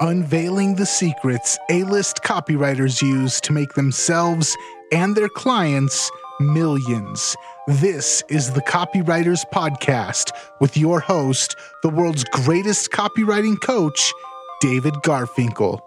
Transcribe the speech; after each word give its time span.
unveiling 0.00 0.76
the 0.76 0.86
secrets 0.86 1.58
A 1.70 1.82
list 1.84 2.22
copywriters 2.22 3.02
use 3.02 3.40
to 3.40 3.52
make 3.52 3.74
themselves 3.74 4.56
and 4.92 5.16
their 5.16 5.28
clients 5.28 6.10
millions. 6.38 7.34
This 7.66 8.22
is 8.28 8.52
the 8.52 8.62
Copywriters 8.62 9.44
Podcast 9.52 10.30
with 10.60 10.76
your 10.76 11.00
host, 11.00 11.56
the 11.82 11.88
world's 11.88 12.22
greatest 12.24 12.92
copywriting 12.92 13.60
coach, 13.60 14.12
David 14.60 14.94
Garfinkel. 15.02 15.80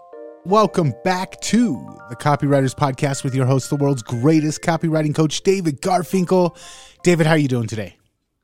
Welcome 0.44 0.92
back 1.04 1.40
to 1.42 1.98
the 2.10 2.16
Copywriters 2.16 2.74
Podcast 2.74 3.24
with 3.24 3.34
your 3.34 3.46
host, 3.46 3.70
the 3.70 3.76
world's 3.76 4.02
greatest 4.02 4.60
copywriting 4.60 5.14
coach, 5.14 5.42
David 5.42 5.80
Garfinkel. 5.80 6.56
David, 7.02 7.26
how 7.26 7.32
are 7.32 7.38
you 7.38 7.48
doing 7.48 7.66
today? 7.66 7.96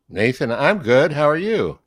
Nathan, 0.09 0.51
I'm 0.51 0.79
good. 0.79 1.13
How 1.13 1.29
are 1.29 1.37
you? 1.37 1.79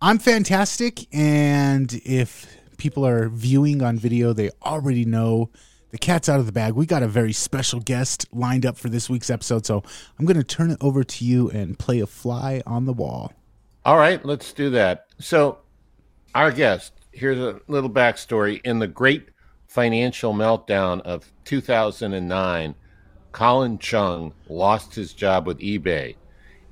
I'm 0.00 0.18
fantastic. 0.18 1.06
And 1.12 1.92
if 2.04 2.57
people 2.78 3.06
are 3.06 3.28
viewing 3.28 3.82
on 3.82 3.98
video, 3.98 4.32
they 4.32 4.50
already 4.64 5.04
know 5.04 5.50
the 5.90 5.98
cat's 5.98 6.28
out 6.28 6.40
of 6.40 6.46
the 6.46 6.52
bag. 6.52 6.74
We 6.74 6.86
got 6.86 7.02
a 7.02 7.08
very 7.08 7.32
special 7.32 7.80
guest 7.80 8.26
lined 8.32 8.64
up 8.64 8.76
for 8.76 8.88
this 8.88 9.10
week's 9.10 9.30
episode. 9.30 9.66
So 9.66 9.82
I'm 10.18 10.24
going 10.24 10.36
to 10.36 10.44
turn 10.44 10.70
it 10.70 10.78
over 10.80 11.04
to 11.04 11.24
you 11.24 11.50
and 11.50 11.78
play 11.78 12.00
a 12.00 12.06
fly 12.06 12.62
on 12.66 12.84
the 12.86 12.92
wall. 12.92 13.32
All 13.84 13.96
right, 13.96 14.22
let's 14.24 14.52
do 14.52 14.70
that. 14.70 15.06
So, 15.18 15.58
our 16.34 16.50
guest, 16.50 16.92
here's 17.10 17.38
a 17.38 17.60
little 17.68 17.88
backstory. 17.88 18.60
In 18.64 18.80
the 18.80 18.86
great 18.86 19.28
financial 19.66 20.34
meltdown 20.34 21.00
of 21.02 21.32
2009, 21.44 22.74
Colin 23.32 23.78
Chung 23.78 24.34
lost 24.48 24.94
his 24.94 25.12
job 25.14 25.46
with 25.46 25.58
eBay. 25.60 26.16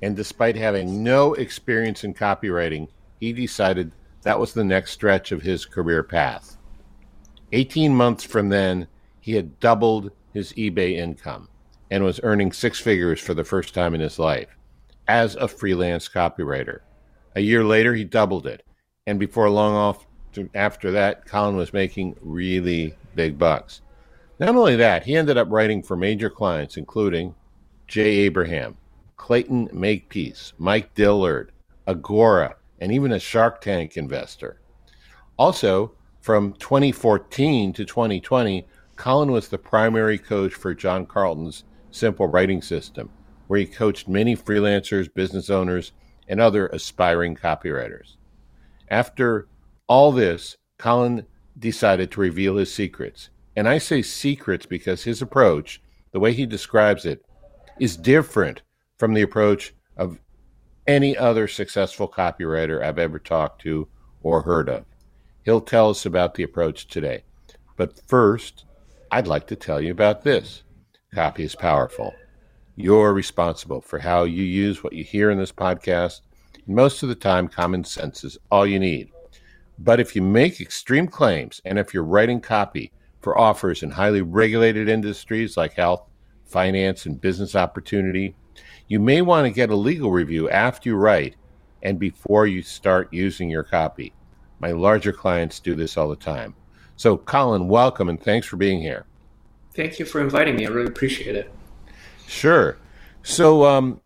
And 0.03 0.15
despite 0.15 0.55
having 0.55 1.03
no 1.03 1.33
experience 1.33 2.03
in 2.03 2.13
copywriting, 2.13 2.87
he 3.19 3.33
decided 3.33 3.91
that 4.27 4.41
was 4.41 4.51
the 4.51 4.61
next 4.61 4.91
stretch 4.91 5.31
of 5.31 5.41
his 5.41 5.65
career 5.65 6.03
path. 6.03 6.57
18 7.53 7.95
months 7.95 8.25
from 8.25 8.49
then, 8.49 8.85
he 9.21 9.35
had 9.35 9.57
doubled 9.61 10.11
his 10.33 10.51
eBay 10.55 10.97
income 10.97 11.47
and 11.89 12.03
was 12.03 12.19
earning 12.23 12.51
six 12.51 12.77
figures 12.77 13.21
for 13.21 13.33
the 13.33 13.45
first 13.45 13.73
time 13.73 13.95
in 13.95 14.01
his 14.01 14.19
life 14.19 14.49
as 15.07 15.37
a 15.37 15.47
freelance 15.47 16.09
copywriter. 16.09 16.79
A 17.37 17.39
year 17.39 17.63
later, 17.63 17.95
he 17.95 18.03
doubled 18.03 18.45
it. 18.45 18.63
And 19.05 19.17
before 19.17 19.49
long 19.49 19.75
off 19.75 20.05
after 20.53 20.91
that, 20.91 21.25
Colin 21.25 21.55
was 21.55 21.71
making 21.71 22.17
really 22.19 22.97
big 23.15 23.39
bucks. 23.39 23.79
Not 24.41 24.57
only 24.57 24.75
that, 24.75 25.05
he 25.05 25.15
ended 25.15 25.37
up 25.37 25.47
writing 25.49 25.81
for 25.81 25.95
major 25.95 26.29
clients, 26.29 26.75
including 26.75 27.33
Jay 27.87 28.17
Abraham, 28.25 28.75
Clayton 29.15 29.69
Makepeace, 29.71 30.51
Mike 30.57 30.93
Dillard, 30.95 31.53
Agora, 31.87 32.56
and 32.79 32.91
even 32.91 33.11
a 33.11 33.19
Shark 33.19 33.61
Tank 33.61 33.97
investor. 33.97 34.61
Also, 35.37 35.93
from 36.21 36.53
2014 36.53 37.73
to 37.73 37.85
2020, 37.85 38.67
Colin 38.95 39.31
was 39.31 39.47
the 39.47 39.57
primary 39.57 40.17
coach 40.17 40.53
for 40.53 40.73
John 40.73 41.05
Carlton's 41.05 41.63
Simple 41.91 42.27
Writing 42.27 42.61
System, 42.61 43.09
where 43.47 43.59
he 43.59 43.65
coached 43.65 44.07
many 44.07 44.35
freelancers, 44.35 45.13
business 45.13 45.49
owners, 45.49 45.93
and 46.27 46.41
other 46.41 46.67
aspiring 46.67 47.35
copywriters. 47.35 48.15
After 48.89 49.47
all 49.87 50.11
this, 50.11 50.57
Colin 50.77 51.25
decided 51.57 52.11
to 52.11 52.21
reveal 52.21 52.57
his 52.57 52.73
secrets. 52.73 53.29
And 53.55 53.67
I 53.67 53.77
say 53.77 54.01
secrets 54.01 54.65
because 54.65 55.03
his 55.03 55.21
approach, 55.21 55.81
the 56.11 56.19
way 56.19 56.33
he 56.33 56.45
describes 56.45 57.05
it, 57.05 57.25
is 57.79 57.97
different 57.97 58.61
from 58.97 59.13
the 59.13 59.21
approach 59.21 59.73
of 59.95 60.19
any 60.87 61.17
other 61.17 61.47
successful 61.47 62.07
copywriter 62.07 62.83
I've 62.83 62.97
ever 62.97 63.19
talked 63.19 63.61
to 63.61 63.87
or 64.23 64.41
heard 64.41 64.69
of. 64.69 64.85
He'll 65.43 65.61
tell 65.61 65.89
us 65.89 66.05
about 66.05 66.33
the 66.33 66.43
approach 66.43 66.87
today. 66.87 67.23
But 67.75 67.99
first, 68.07 68.65
I'd 69.11 69.27
like 69.27 69.47
to 69.47 69.55
tell 69.55 69.81
you 69.81 69.91
about 69.91 70.23
this. 70.23 70.63
Copy 71.13 71.43
is 71.43 71.55
powerful. 71.55 72.13
You're 72.75 73.13
responsible 73.13 73.81
for 73.81 73.99
how 73.99 74.23
you 74.23 74.43
use 74.43 74.83
what 74.83 74.93
you 74.93 75.03
hear 75.03 75.31
in 75.31 75.37
this 75.37 75.51
podcast. 75.51 76.21
Most 76.67 77.01
of 77.01 77.09
the 77.09 77.15
time, 77.15 77.47
common 77.47 77.83
sense 77.83 78.23
is 78.23 78.37
all 78.51 78.67
you 78.67 78.79
need. 78.79 79.09
But 79.79 79.99
if 79.99 80.15
you 80.15 80.21
make 80.21 80.59
extreme 80.59 81.07
claims 81.07 81.61
and 81.65 81.79
if 81.79 81.93
you're 81.93 82.03
writing 82.03 82.41
copy 82.41 82.91
for 83.21 83.37
offers 83.37 83.83
in 83.83 83.91
highly 83.91 84.21
regulated 84.21 84.89
industries 84.89 85.55
like 85.55 85.73
health, 85.73 86.03
finance, 86.45 87.05
and 87.05 87.21
business 87.21 87.55
opportunity, 87.55 88.35
you 88.87 88.99
may 88.99 89.21
want 89.21 89.45
to 89.45 89.51
get 89.51 89.69
a 89.69 89.75
legal 89.75 90.11
review 90.11 90.49
after 90.49 90.89
you 90.89 90.95
write 90.95 91.35
and 91.83 91.99
before 91.99 92.47
you 92.47 92.61
start 92.61 93.13
using 93.13 93.49
your 93.49 93.63
copy. 93.63 94.13
My 94.59 94.71
larger 94.71 95.11
clients 95.11 95.59
do 95.59 95.75
this 95.75 95.97
all 95.97 96.09
the 96.09 96.15
time. 96.15 96.55
So, 96.95 97.17
Colin, 97.17 97.67
welcome 97.67 98.09
and 98.09 98.21
thanks 98.21 98.47
for 98.47 98.57
being 98.57 98.81
here. 98.81 99.05
Thank 99.75 99.99
you 99.99 100.05
for 100.05 100.21
inviting 100.21 100.55
me. 100.55 100.65
I 100.65 100.69
really 100.69 100.87
appreciate 100.87 101.35
it. 101.35 101.53
Sure. 102.27 102.77
So, 103.23 103.65
um, 103.65 104.01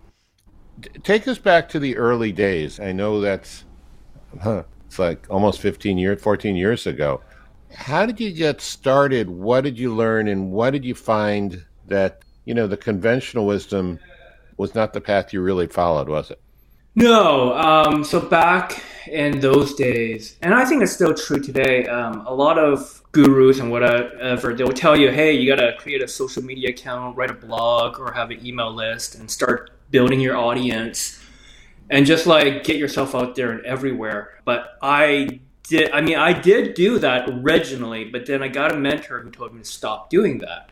take 1.04 1.28
us 1.28 1.38
back 1.38 1.70
to 1.70 1.80
the 1.80 1.96
early 1.96 2.32
days. 2.32 2.80
I 2.80 2.92
know 2.92 3.22
that's 3.22 3.64
huh, 4.42 4.64
it's 4.88 5.00
like 5.00 5.26
almost 5.30 5.62
15 5.62 5.98
years, 5.98 6.22
14 6.22 6.56
years 6.56 6.88
ago. 6.88 7.22
How 7.74 8.06
did 8.06 8.20
you 8.20 8.32
get 8.32 8.60
started? 8.60 9.30
What 9.30 9.64
did 9.64 9.80
you 9.80 9.96
learn, 9.96 10.28
and 10.28 10.52
what 10.52 10.72
did 10.72 10.84
you 10.84 10.96
find 10.96 11.64
that 11.88 12.24
you 12.46 12.54
know 12.54 12.68
the 12.68 12.78
conventional 12.78 13.46
wisdom 13.46 14.00
was 14.62 14.76
not 14.76 14.94
the 14.94 15.02
path 15.02 15.34
you 15.34 15.42
really 15.42 15.66
followed, 15.66 16.08
was 16.08 16.30
it? 16.30 16.40
No. 16.94 17.54
Um, 17.54 18.04
so 18.04 18.20
back 18.20 18.84
in 19.08 19.40
those 19.40 19.74
days, 19.74 20.38
and 20.44 20.54
I 20.54 20.66
think 20.66 20.84
it's 20.84 20.92
still 20.92 21.16
true 21.16 21.40
today, 21.40 21.88
um, 21.88 22.28
a 22.28 22.34
lot 22.34 22.60
of 22.60 23.02
gurus 23.12 23.60
and 23.60 23.72
whatever, 23.72 24.54
they'll 24.54 24.68
tell 24.68 24.96
you, 24.96 25.10
hey, 25.10 25.34
you 25.34 25.54
got 25.54 25.60
to 25.60 25.76
create 25.80 26.04
a 26.04 26.08
social 26.08 26.44
media 26.44 26.70
account, 26.70 27.18
write 27.18 27.32
a 27.32 27.34
blog, 27.34 28.00
or 28.00 28.12
have 28.14 28.30
an 28.30 28.46
email 28.46 28.72
list 28.72 29.16
and 29.16 29.32
start 29.32 29.72
building 29.90 30.20
your 30.20 30.38
audience 30.38 31.20
and 31.90 32.06
just 32.06 32.28
like 32.28 32.64
get 32.64 32.78
yourself 32.78 33.16
out 33.16 33.34
there 33.34 33.52
and 33.52 33.66
everywhere. 33.66 34.40
But 34.46 34.78
I 34.80 35.40
did, 35.64 35.90
I 35.92 36.02
mean, 36.02 36.18
I 36.18 36.40
did 36.40 36.76
do 36.76 37.00
that 37.00 37.28
originally, 37.28 38.06
but 38.06 38.28
then 38.28 38.44
I 38.44 38.48
got 38.48 38.72
a 38.72 38.78
mentor 38.78 39.22
who 39.22 39.32
told 39.32 39.56
me 39.56 39.64
to 39.64 39.66
stop 39.66 40.12
doing 40.12 40.38
that. 40.38 40.70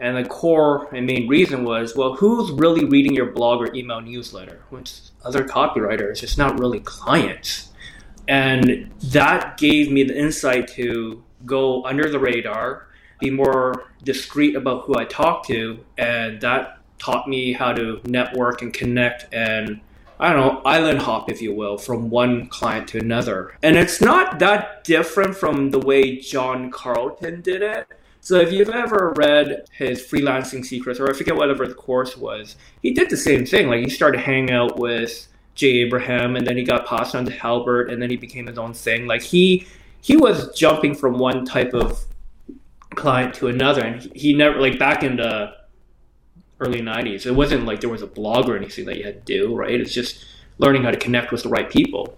And 0.00 0.16
the 0.16 0.28
core 0.28 0.88
and 0.94 1.06
main 1.06 1.26
reason 1.26 1.64
was, 1.64 1.96
well, 1.96 2.14
who's 2.14 2.52
really 2.52 2.84
reading 2.84 3.14
your 3.14 3.32
blog 3.32 3.60
or 3.60 3.74
email 3.74 4.00
newsletter? 4.00 4.62
Which 4.70 5.00
other 5.24 5.44
copywriters, 5.44 6.22
it's 6.22 6.38
not 6.38 6.58
really 6.58 6.80
clients. 6.80 7.70
And 8.28 8.90
that 9.04 9.56
gave 9.58 9.90
me 9.90 10.04
the 10.04 10.16
insight 10.16 10.68
to 10.74 11.24
go 11.46 11.84
under 11.84 12.10
the 12.10 12.18
radar, 12.18 12.88
be 13.18 13.30
more 13.30 13.86
discreet 14.04 14.54
about 14.54 14.84
who 14.84 14.96
I 14.96 15.04
talk 15.04 15.46
to, 15.46 15.84
and 15.96 16.40
that 16.42 16.78
taught 16.98 17.26
me 17.28 17.52
how 17.52 17.72
to 17.72 18.00
network 18.04 18.62
and 18.62 18.72
connect 18.72 19.32
and 19.32 19.80
I 20.20 20.32
don't 20.32 20.40
know, 20.40 20.62
island 20.64 21.00
hop, 21.00 21.30
if 21.30 21.40
you 21.40 21.54
will, 21.54 21.78
from 21.78 22.10
one 22.10 22.48
client 22.48 22.88
to 22.88 22.98
another. 22.98 23.54
And 23.62 23.76
it's 23.76 24.00
not 24.00 24.40
that 24.40 24.82
different 24.82 25.36
from 25.36 25.70
the 25.70 25.78
way 25.78 26.18
John 26.18 26.72
Carlton 26.72 27.40
did 27.40 27.62
it. 27.62 27.86
So 28.20 28.36
if 28.36 28.52
you've 28.52 28.68
ever 28.68 29.14
read 29.16 29.64
his 29.72 30.02
freelancing 30.02 30.64
secrets, 30.64 31.00
or 31.00 31.08
I 31.08 31.12
forget 31.12 31.36
whatever 31.36 31.66
the 31.66 31.74
course 31.74 32.16
was, 32.16 32.56
he 32.82 32.92
did 32.92 33.10
the 33.10 33.16
same 33.16 33.46
thing. 33.46 33.68
Like 33.68 33.84
he 33.84 33.90
started 33.90 34.20
hanging 34.20 34.50
out 34.50 34.78
with 34.78 35.28
Jay 35.54 35.78
Abraham, 35.78 36.36
and 36.36 36.46
then 36.46 36.56
he 36.56 36.62
got 36.62 36.86
passed 36.86 37.14
on 37.14 37.24
to 37.26 37.32
Halbert, 37.32 37.90
and 37.90 38.02
then 38.02 38.10
he 38.10 38.16
became 38.16 38.46
his 38.46 38.58
own 38.58 38.74
thing. 38.74 39.06
Like 39.06 39.22
he 39.22 39.66
he 40.00 40.16
was 40.16 40.54
jumping 40.56 40.94
from 40.94 41.18
one 41.18 41.44
type 41.44 41.74
of 41.74 42.04
client 42.94 43.34
to 43.34 43.48
another, 43.48 43.82
and 43.82 44.02
he, 44.14 44.34
never 44.34 44.60
like 44.60 44.78
back 44.78 45.02
in 45.02 45.16
the 45.16 45.54
early 46.60 46.80
'90s. 46.80 47.26
It 47.26 47.32
wasn't 47.32 47.64
like 47.64 47.80
there 47.80 47.90
was 47.90 48.02
a 48.02 48.06
blog 48.06 48.48
or 48.48 48.56
anything 48.56 48.84
that 48.86 48.98
you 48.98 49.04
had 49.04 49.24
to 49.26 49.38
do, 49.38 49.54
right? 49.54 49.80
It's 49.80 49.92
just 49.92 50.24
learning 50.58 50.82
how 50.82 50.90
to 50.90 50.98
connect 50.98 51.32
with 51.32 51.44
the 51.44 51.48
right 51.48 51.70
people. 51.70 52.17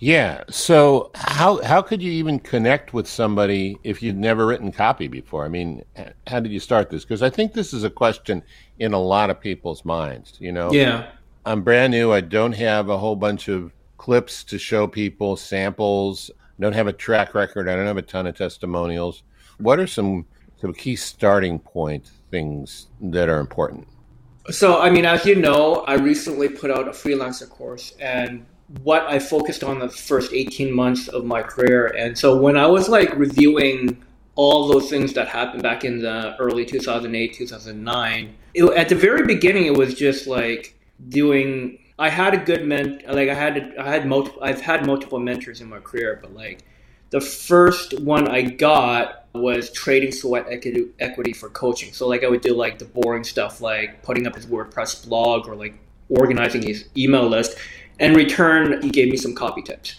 Yeah. 0.00 0.44
So 0.48 1.10
how 1.14 1.62
how 1.62 1.82
could 1.82 2.00
you 2.02 2.12
even 2.12 2.38
connect 2.38 2.92
with 2.92 3.08
somebody 3.08 3.78
if 3.82 4.02
you'd 4.02 4.16
never 4.16 4.46
written 4.46 4.70
copy 4.70 5.08
before? 5.08 5.44
I 5.44 5.48
mean, 5.48 5.84
how 6.26 6.40
did 6.40 6.52
you 6.52 6.60
start 6.60 6.90
this? 6.90 7.04
Because 7.04 7.22
I 7.22 7.30
think 7.30 7.52
this 7.52 7.72
is 7.72 7.84
a 7.84 7.90
question 7.90 8.42
in 8.78 8.92
a 8.92 9.00
lot 9.00 9.30
of 9.30 9.40
people's 9.40 9.84
minds. 9.84 10.36
You 10.40 10.52
know. 10.52 10.72
Yeah. 10.72 11.10
I'm 11.44 11.62
brand 11.62 11.92
new. 11.92 12.12
I 12.12 12.20
don't 12.20 12.52
have 12.52 12.90
a 12.90 12.98
whole 12.98 13.16
bunch 13.16 13.48
of 13.48 13.72
clips 13.96 14.44
to 14.44 14.58
show 14.58 14.86
people, 14.86 15.36
samples. 15.36 16.30
I 16.38 16.62
don't 16.62 16.74
have 16.74 16.86
a 16.86 16.92
track 16.92 17.34
record. 17.34 17.68
I 17.68 17.76
don't 17.76 17.86
have 17.86 17.96
a 17.96 18.02
ton 18.02 18.26
of 18.26 18.36
testimonials. 18.36 19.22
What 19.58 19.80
are 19.80 19.86
some 19.86 20.26
some 20.60 20.74
key 20.74 20.96
starting 20.96 21.58
point 21.58 22.10
things 22.30 22.88
that 23.00 23.28
are 23.28 23.40
important? 23.40 23.88
So, 24.50 24.80
I 24.80 24.90
mean, 24.90 25.04
as 25.04 25.26
you 25.26 25.34
know, 25.34 25.84
I 25.86 25.94
recently 25.94 26.48
put 26.48 26.70
out 26.70 26.88
a 26.88 26.92
freelancer 26.92 27.48
course, 27.48 27.94
and 28.00 28.46
what 28.82 29.06
I 29.06 29.18
focused 29.18 29.64
on 29.64 29.78
the 29.78 29.88
first 29.88 30.32
18 30.32 30.72
months 30.72 31.08
of 31.08 31.24
my 31.24 31.42
career. 31.42 31.86
And 31.86 32.16
so 32.16 32.36
when 32.36 32.56
I 32.56 32.66
was 32.66 32.88
like 32.88 33.14
reviewing 33.16 34.04
all 34.34 34.68
those 34.68 34.90
things 34.90 35.14
that 35.14 35.28
happened 35.28 35.62
back 35.62 35.84
in 35.84 36.00
the 36.00 36.36
early 36.38 36.64
2008, 36.64 37.34
2009, 37.34 38.34
it, 38.54 38.64
at 38.76 38.88
the 38.88 38.94
very 38.94 39.26
beginning, 39.26 39.66
it 39.66 39.76
was 39.76 39.94
just 39.94 40.26
like 40.26 40.78
doing. 41.08 41.78
I 42.00 42.10
had 42.10 42.32
a 42.32 42.36
good 42.36 42.64
ment, 42.64 43.04
like 43.08 43.28
I 43.28 43.34
had, 43.34 43.74
I 43.76 43.90
had 43.90 44.06
multiple, 44.06 44.40
I've 44.40 44.60
had 44.60 44.86
multiple 44.86 45.18
mentors 45.18 45.60
in 45.60 45.68
my 45.68 45.80
career, 45.80 46.20
but 46.22 46.32
like 46.32 46.62
the 47.10 47.20
first 47.20 47.98
one 48.00 48.28
I 48.28 48.42
got 48.42 49.26
was 49.34 49.72
trading 49.72 50.12
sweat 50.12 50.46
equity 50.48 51.32
for 51.32 51.48
coaching. 51.48 51.92
So 51.92 52.06
like 52.06 52.22
I 52.22 52.28
would 52.28 52.40
do 52.40 52.54
like 52.54 52.78
the 52.78 52.84
boring 52.84 53.24
stuff 53.24 53.60
like 53.60 54.02
putting 54.02 54.26
up 54.26 54.34
his 54.34 54.46
WordPress 54.46 55.08
blog 55.08 55.48
or 55.48 55.56
like 55.56 55.74
organizing 56.08 56.62
his 56.62 56.88
email 56.96 57.26
list. 57.26 57.56
In 57.98 58.14
return, 58.14 58.80
he 58.82 58.90
gave 58.90 59.10
me 59.10 59.16
some 59.16 59.34
copy 59.34 59.62
tips. 59.62 59.96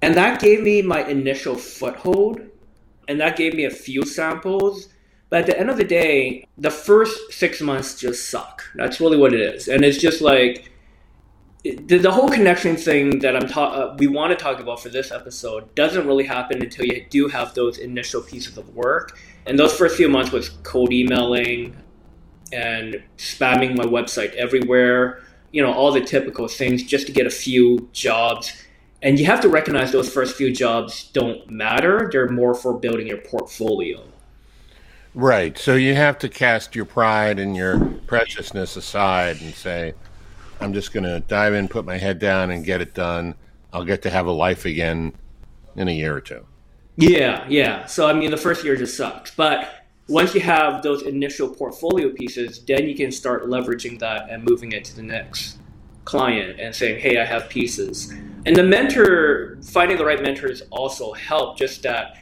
And 0.00 0.14
that 0.16 0.40
gave 0.40 0.62
me 0.62 0.82
my 0.82 1.04
initial 1.04 1.54
foothold 1.54 2.40
and 3.08 3.20
that 3.20 3.36
gave 3.36 3.54
me 3.54 3.64
a 3.64 3.70
few 3.70 4.04
samples. 4.04 4.88
But 5.30 5.40
at 5.40 5.46
the 5.46 5.58
end 5.58 5.70
of 5.70 5.76
the 5.76 5.84
day, 5.84 6.46
the 6.58 6.70
first 6.70 7.32
six 7.32 7.60
months 7.60 7.98
just 7.98 8.28
suck. 8.30 8.64
That's 8.74 9.00
really 9.00 9.16
what 9.16 9.32
it 9.32 9.40
is. 9.40 9.68
And 9.68 9.84
it's 9.84 9.98
just 9.98 10.20
like 10.20 10.70
the, 11.62 11.98
the 11.98 12.10
whole 12.10 12.28
connection 12.28 12.76
thing 12.76 13.20
that 13.20 13.36
I'm 13.36 13.48
ta- 13.48 13.72
uh, 13.72 13.96
we 13.98 14.08
want 14.08 14.36
to 14.36 14.42
talk 14.42 14.60
about 14.60 14.82
for 14.82 14.88
this 14.88 15.12
episode 15.12 15.74
doesn't 15.74 16.06
really 16.06 16.24
happen 16.24 16.60
until 16.62 16.84
you 16.86 17.06
do 17.08 17.28
have 17.28 17.54
those 17.54 17.78
initial 17.78 18.20
pieces 18.20 18.58
of 18.58 18.74
work. 18.74 19.18
And 19.46 19.58
those 19.58 19.72
first 19.72 19.96
few 19.96 20.08
months 20.08 20.32
was 20.32 20.50
cold 20.64 20.92
emailing 20.92 21.76
and 22.52 23.02
spamming 23.16 23.76
my 23.76 23.84
website 23.84 24.34
everywhere, 24.34 25.22
you 25.52 25.62
know, 25.62 25.72
all 25.72 25.92
the 25.92 26.00
typical 26.00 26.48
things 26.48 26.82
just 26.82 27.06
to 27.06 27.12
get 27.12 27.26
a 27.26 27.30
few 27.30 27.88
jobs. 27.92 28.64
And 29.02 29.18
you 29.18 29.26
have 29.26 29.40
to 29.40 29.48
recognize 29.48 29.92
those 29.92 30.12
first 30.12 30.36
few 30.36 30.52
jobs 30.52 31.10
don't 31.12 31.48
matter. 31.50 32.08
They're 32.10 32.28
more 32.28 32.54
for 32.54 32.78
building 32.78 33.06
your 33.06 33.18
portfolio. 33.18 34.02
Right. 35.14 35.58
So 35.58 35.74
you 35.74 35.94
have 35.94 36.18
to 36.20 36.28
cast 36.28 36.74
your 36.74 36.86
pride 36.86 37.38
and 37.38 37.54
your 37.54 37.78
preciousness 38.06 38.76
aside 38.76 39.40
and 39.42 39.52
say, 39.54 39.94
I'm 40.60 40.72
just 40.72 40.92
going 40.92 41.04
to 41.04 41.20
dive 41.20 41.54
in, 41.54 41.68
put 41.68 41.84
my 41.84 41.98
head 41.98 42.18
down, 42.18 42.50
and 42.50 42.64
get 42.64 42.80
it 42.80 42.94
done. 42.94 43.34
I'll 43.72 43.84
get 43.84 44.02
to 44.02 44.10
have 44.10 44.26
a 44.26 44.32
life 44.32 44.64
again 44.64 45.12
in 45.76 45.88
a 45.88 45.92
year 45.92 46.16
or 46.16 46.20
two. 46.20 46.46
Yeah, 46.96 47.46
yeah. 47.48 47.86
So 47.86 48.06
I 48.08 48.12
mean, 48.12 48.30
the 48.30 48.36
first 48.36 48.64
year 48.64 48.76
just 48.76 48.96
sucks, 48.96 49.34
but 49.34 49.81
once 50.12 50.34
you 50.34 50.40
have 50.42 50.82
those 50.82 51.02
initial 51.02 51.48
portfolio 51.48 52.10
pieces, 52.10 52.62
then 52.66 52.86
you 52.86 52.94
can 52.94 53.10
start 53.10 53.46
leveraging 53.46 53.98
that 53.98 54.28
and 54.28 54.44
moving 54.44 54.72
it 54.72 54.84
to 54.84 54.94
the 54.94 55.02
next 55.02 55.56
client 56.04 56.60
and 56.60 56.74
saying, 56.74 57.00
"Hey, 57.00 57.18
I 57.18 57.24
have 57.24 57.48
pieces." 57.48 58.12
And 58.44 58.54
the 58.54 58.62
mentor, 58.62 59.58
finding 59.62 59.96
the 59.96 60.04
right 60.04 60.20
mentors 60.20 60.62
also 60.70 61.12
help. 61.12 61.56
Just 61.56 61.82
that, 61.84 62.18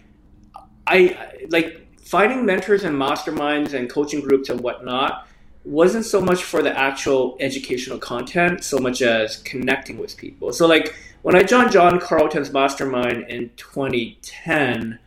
I 0.86 1.16
like 1.50 1.68
finding 2.00 2.46
mentors 2.46 2.84
and 2.84 2.94
masterminds 2.96 3.74
and 3.74 3.90
coaching 3.90 4.20
groups 4.20 4.48
and 4.50 4.60
whatnot 4.60 5.26
wasn't 5.64 6.04
so 6.04 6.20
much 6.20 6.42
for 6.42 6.62
the 6.62 6.76
actual 6.78 7.36
educational 7.40 7.98
content 7.98 8.64
so 8.64 8.78
much 8.78 9.02
as 9.02 9.36
connecting 9.38 9.98
with 9.98 10.16
people. 10.16 10.52
So 10.52 10.66
like 10.66 10.94
when 11.22 11.36
I 11.36 11.42
joined 11.42 11.70
John 11.70 12.00
Carlton's 12.00 12.52
mastermind 12.52 13.26
in 13.28 13.50
2010, 13.56 14.98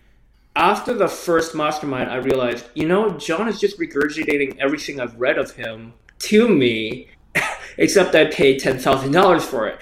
after 0.55 0.93
the 0.93 1.07
first 1.07 1.55
mastermind, 1.55 2.09
I 2.09 2.17
realized, 2.17 2.65
you 2.75 2.87
know, 2.87 3.11
John 3.17 3.47
is 3.47 3.59
just 3.59 3.79
regurgitating 3.79 4.57
everything 4.59 4.99
I've 4.99 5.19
read 5.19 5.37
of 5.37 5.51
him 5.51 5.93
to 6.19 6.47
me, 6.47 7.07
except 7.77 8.15
I 8.15 8.25
paid 8.25 8.61
$10,000 8.61 9.41
for 9.41 9.67
it. 9.67 9.79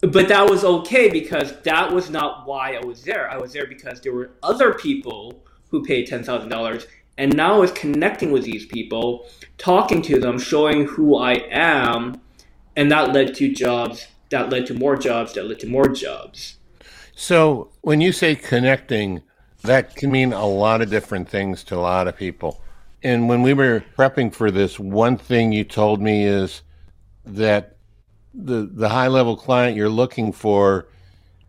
But 0.00 0.28
that 0.28 0.48
was 0.48 0.64
okay 0.64 1.10
because 1.10 1.60
that 1.62 1.92
was 1.92 2.08
not 2.08 2.46
why 2.46 2.74
I 2.74 2.84
was 2.84 3.02
there. 3.02 3.30
I 3.30 3.36
was 3.36 3.52
there 3.52 3.66
because 3.66 4.00
there 4.00 4.14
were 4.14 4.30
other 4.42 4.74
people 4.74 5.42
who 5.70 5.84
paid 5.84 6.08
$10,000 6.08 6.86
and 7.18 7.36
now 7.36 7.62
is 7.62 7.72
connecting 7.72 8.30
with 8.30 8.44
these 8.44 8.64
people, 8.64 9.28
talking 9.58 10.00
to 10.02 10.20
them, 10.20 10.38
showing 10.38 10.86
who 10.86 11.16
I 11.16 11.32
am, 11.50 12.20
and 12.76 12.90
that 12.92 13.12
led 13.12 13.34
to 13.34 13.52
jobs, 13.52 14.06
that 14.30 14.50
led 14.50 14.66
to 14.66 14.74
more 14.74 14.96
jobs, 14.96 15.34
that 15.34 15.48
led 15.48 15.58
to 15.60 15.66
more 15.66 15.88
jobs. 15.88 16.58
So 17.16 17.72
when 17.80 18.00
you 18.00 18.12
say 18.12 18.36
connecting, 18.36 19.22
that 19.62 19.96
can 19.96 20.10
mean 20.10 20.32
a 20.32 20.46
lot 20.46 20.82
of 20.82 20.90
different 20.90 21.28
things 21.28 21.64
to 21.64 21.76
a 21.76 21.80
lot 21.80 22.08
of 22.08 22.16
people. 22.16 22.62
And 23.02 23.28
when 23.28 23.42
we 23.42 23.54
were 23.54 23.84
prepping 23.96 24.32
for 24.32 24.50
this, 24.50 24.78
one 24.78 25.16
thing 25.16 25.52
you 25.52 25.64
told 25.64 26.00
me 26.00 26.24
is 26.24 26.62
that 27.24 27.76
the 28.34 28.68
the 28.72 28.88
high 28.88 29.08
level 29.08 29.36
client 29.36 29.76
you're 29.76 29.88
looking 29.88 30.32
for, 30.32 30.88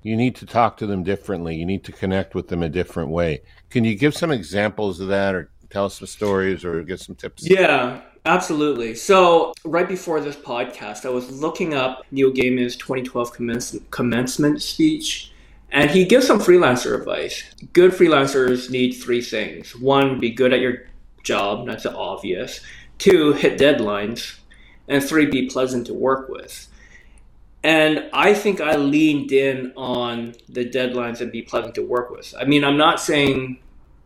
you 0.04 0.16
need 0.16 0.36
to 0.38 0.46
talk 0.46 0.78
to 0.78 0.88
them 0.88 1.04
differently. 1.04 1.56
You 1.56 1.66
need 1.66 1.84
to 1.86 1.92
connect 1.92 2.36
with 2.36 2.48
them 2.48 2.64
a 2.64 2.70
different 2.70 3.10
way. 3.10 3.42
Can 3.70 3.84
you 3.84 3.96
give 3.96 4.16
some 4.16 4.32
examples 4.32 5.00
of 5.00 5.08
that 5.10 5.36
or 5.36 5.50
tell 5.70 5.86
us 5.86 6.00
some 6.00 6.08
stories 6.08 6.66
or 6.66 6.82
get 6.84 7.00
some 7.00 7.16
tips? 7.16 7.48
Yeah, 7.48 8.02
absolutely. 8.26 8.96
So, 8.96 9.54
right 9.64 9.88
before 9.88 10.20
this 10.22 10.36
podcast, 10.36 11.06
I 11.06 11.10
was 11.10 11.42
looking 11.42 11.74
up 11.74 12.06
Neil 12.12 12.32
Gaiman's 12.32 12.76
2012 12.76 13.34
commence- 13.34 13.78
commencement 13.92 14.62
speech, 14.62 15.32
and 15.72 15.92
he 15.92 16.06
gives 16.06 16.28
some 16.28 16.40
freelancer 16.40 16.98
advice. 16.98 17.44
Good 17.74 17.92
freelancers 17.92 18.70
need 18.70 18.94
three 18.94 19.22
things 19.22 19.76
one, 19.76 20.20
be 20.20 20.32
good 20.32 20.54
at 20.54 20.60
your 20.60 20.90
job, 21.24 21.66
that's 21.68 21.86
obvious. 21.86 22.62
Two, 22.98 23.34
hit 23.34 23.60
deadlines. 23.60 24.38
And 24.88 25.04
three, 25.04 25.28
be 25.28 25.48
pleasant 25.48 25.86
to 25.88 25.94
work 25.94 26.30
with. 26.30 26.68
And 27.64 28.10
I 28.14 28.34
think 28.34 28.62
I 28.62 28.76
leaned 28.76 29.32
in 29.32 29.74
on 29.76 30.34
the 30.48 30.66
deadlines 30.66 31.22
and 31.22 31.32
be 31.32 31.42
pleasant 31.42 31.76
to 31.76 31.84
work 31.84 32.10
with. 32.10 32.34
I 32.40 32.46
mean, 32.46 32.64
I'm 32.64 32.78
not 32.78 33.00
saying 33.00 33.60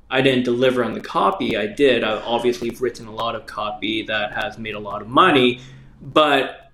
I 0.10 0.22
didn't 0.22 0.44
deliver 0.44 0.84
on 0.84 0.94
the 0.94 1.00
copy. 1.00 1.56
I 1.56 1.68
did. 1.68 2.04
I've 2.04 2.24
obviously 2.26 2.72
written 2.72 3.08
a 3.08 3.12
lot 3.12 3.36
of 3.36 3.46
copy 3.46 4.04
that 4.04 4.34
has 4.34 4.58
made 4.58 4.76
a 4.76 4.80
lot 4.80 5.02
of 5.02 5.08
money, 5.08 5.62
but 6.02 6.72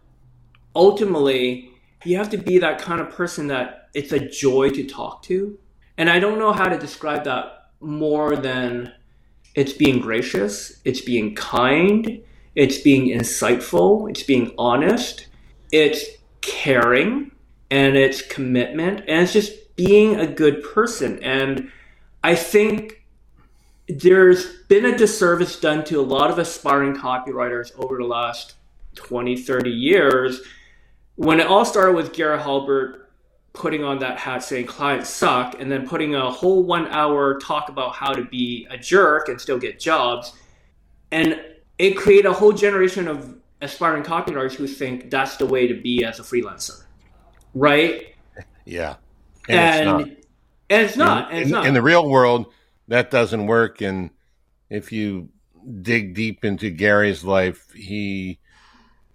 ultimately, 0.75 1.71
you 2.05 2.17
have 2.17 2.29
to 2.29 2.37
be 2.37 2.59
that 2.59 2.79
kind 2.79 3.01
of 3.01 3.11
person 3.11 3.47
that 3.47 3.78
it's 3.93 4.11
a 4.11 4.19
joy 4.19 4.69
to 4.71 4.83
talk 4.85 5.23
to. 5.23 5.57
And 5.97 6.09
I 6.09 6.19
don't 6.19 6.39
know 6.39 6.53
how 6.53 6.65
to 6.65 6.77
describe 6.77 7.23
that 7.25 7.71
more 7.81 8.35
than 8.35 8.93
it's 9.55 9.73
being 9.73 9.99
gracious, 9.99 10.79
it's 10.85 11.01
being 11.01 11.35
kind, 11.35 12.21
it's 12.55 12.77
being 12.77 13.07
insightful, 13.17 14.09
it's 14.09 14.23
being 14.23 14.53
honest, 14.57 15.27
it's 15.71 16.05
caring, 16.41 17.31
and 17.69 17.95
it's 17.95 18.21
commitment, 18.21 18.99
and 19.07 19.23
it's 19.23 19.33
just 19.33 19.75
being 19.75 20.15
a 20.15 20.27
good 20.27 20.63
person. 20.63 21.21
And 21.23 21.71
I 22.23 22.35
think 22.35 23.05
there's 23.87 24.45
been 24.67 24.85
a 24.85 24.97
disservice 24.97 25.59
done 25.59 25.83
to 25.85 25.99
a 25.99 26.03
lot 26.03 26.29
of 26.29 26.37
aspiring 26.37 26.95
copywriters 26.95 27.71
over 27.77 27.97
the 27.97 28.05
last 28.05 28.55
20, 28.95 29.37
30 29.37 29.69
years. 29.69 30.41
When 31.15 31.39
it 31.39 31.47
all 31.47 31.65
started 31.65 31.95
with 31.95 32.13
Gary 32.13 32.39
Halbert 32.39 33.08
putting 33.53 33.83
on 33.83 33.99
that 33.99 34.17
hat 34.17 34.43
saying 34.43 34.67
clients 34.67 35.09
suck, 35.09 35.59
and 35.59 35.71
then 35.71 35.87
putting 35.87 36.15
a 36.15 36.29
whole 36.29 36.63
one 36.63 36.87
hour 36.87 37.39
talk 37.39 37.69
about 37.69 37.95
how 37.95 38.13
to 38.13 38.23
be 38.23 38.67
a 38.69 38.77
jerk 38.77 39.29
and 39.29 39.39
still 39.39 39.57
get 39.57 39.79
jobs. 39.79 40.33
And 41.11 41.41
it 41.77 41.97
created 41.97 42.27
a 42.27 42.33
whole 42.33 42.53
generation 42.53 43.07
of 43.07 43.35
aspiring 43.61 44.03
copywriters 44.03 44.53
who 44.53 44.67
think 44.67 45.09
that's 45.09 45.37
the 45.37 45.45
way 45.45 45.67
to 45.67 45.73
be 45.73 46.03
as 46.03 46.19
a 46.19 46.23
freelancer. 46.23 46.83
Right? 47.53 48.15
Yeah. 48.65 48.95
And, 49.47 49.89
and 49.89 49.99
it's 50.09 50.15
not. 50.15 50.17
And 50.69 50.81
it's 50.81 50.95
not. 50.95 51.31
In, 51.31 51.35
and 51.35 51.41
it's 51.41 51.51
not. 51.51 51.65
in 51.65 51.73
the 51.73 51.81
real 51.81 52.07
world, 52.07 52.53
that 52.87 53.09
doesn't 53.11 53.47
work. 53.47 53.81
And 53.81 54.11
if 54.69 54.91
you 54.91 55.29
dig 55.81 56.13
deep 56.13 56.45
into 56.45 56.69
Gary's 56.69 57.23
life, 57.23 57.71
he 57.73 58.39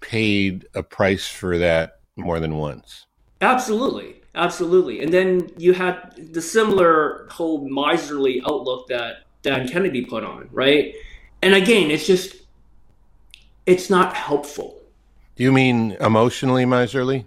paid 0.01 0.67
a 0.75 0.83
price 0.83 1.27
for 1.27 1.59
that 1.59 2.01
more 2.17 2.41
than 2.41 2.57
once. 2.57 3.07
Absolutely. 3.41 4.21
Absolutely. 4.35 5.01
And 5.01 5.13
then 5.13 5.51
you 5.57 5.73
had 5.73 6.13
the 6.33 6.43
similar 6.43 7.29
whole 7.31 7.69
miserly 7.69 8.43
outlook 8.47 8.89
that 8.89 9.19
Dan 9.43 9.61
mm-hmm. 9.61 9.73
Kennedy 9.73 10.05
put 10.05 10.25
on, 10.25 10.49
right? 10.51 10.95
And 11.43 11.55
again, 11.55 11.91
it's 11.91 12.07
just, 12.07 12.37
it's 13.67 13.89
not 13.89 14.15
helpful. 14.15 14.81
Do 15.37 15.45
you 15.45 15.53
mean 15.53 15.93
emotionally 16.01 16.65
miserly? 16.65 17.27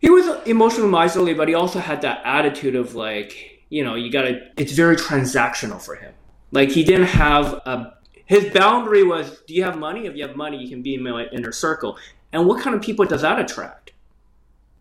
He 0.00 0.10
was 0.10 0.26
emotionally 0.46 0.90
miserly, 0.90 1.34
but 1.34 1.48
he 1.48 1.54
also 1.54 1.80
had 1.80 2.02
that 2.02 2.20
attitude 2.24 2.76
of 2.76 2.94
like, 2.94 3.64
you 3.68 3.82
know, 3.82 3.94
you 3.96 4.10
gotta, 4.12 4.40
it's 4.56 4.72
very 4.72 4.96
transactional 4.96 5.82
for 5.82 5.96
him. 5.96 6.14
Like 6.52 6.70
he 6.70 6.84
didn't 6.84 7.06
have 7.06 7.54
a, 7.66 7.94
his 8.26 8.52
boundary 8.52 9.02
was, 9.02 9.40
do 9.46 9.54
you 9.54 9.64
have 9.64 9.78
money? 9.78 10.06
If 10.06 10.14
you 10.14 10.26
have 10.26 10.36
money, 10.36 10.62
you 10.62 10.68
can 10.68 10.82
be 10.82 10.94
in 10.94 11.02
my 11.02 11.26
inner 11.32 11.52
circle. 11.52 11.98
And 12.32 12.46
what 12.46 12.62
kind 12.62 12.76
of 12.76 12.82
people 12.82 13.06
does 13.06 13.22
that 13.22 13.40
attract? 13.40 13.77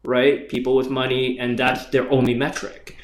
Right? 0.04 0.48
People 0.48 0.76
with 0.76 0.90
money, 0.90 1.40
and 1.40 1.58
that's 1.58 1.88
their 1.88 2.10
only 2.12 2.34
metric. 2.34 2.98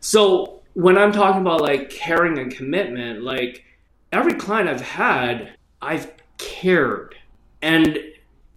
So 0.00 0.62
when 0.74 0.96
I'm 0.96 1.12
talking 1.12 1.40
about 1.40 1.60
like 1.60 1.90
caring 1.90 2.38
and 2.38 2.52
commitment, 2.52 3.22
like 3.22 3.64
every 4.12 4.34
client 4.34 4.68
I've 4.68 4.80
had, 4.80 5.54
I've 5.82 6.12
cared. 6.38 7.16
And 7.62 7.98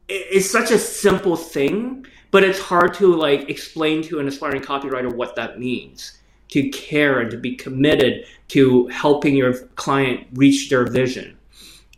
it's 0.08 0.50
such 0.50 0.72
a 0.72 0.78
simple 0.78 1.36
thing, 1.36 2.06
but 2.32 2.44
it's 2.44 2.60
hard 2.60 2.94
to 2.96 3.16
like 3.16 3.50
explain 3.50 4.04
to 4.04 4.20
an 4.20 4.28
aspiring 4.28 4.62
copywriter 4.62 5.14
what 5.14 5.36
that 5.36 5.60
means 5.60 6.20
to 6.50 6.70
care 6.70 7.22
and 7.22 7.32
to 7.32 7.38
be 7.38 7.56
committed 7.56 8.26
to 8.50 8.88
helping 8.88 9.36
your 9.36 9.54
client 9.76 10.28
reach 10.34 10.70
their 10.70 10.86
vision. 10.86 11.38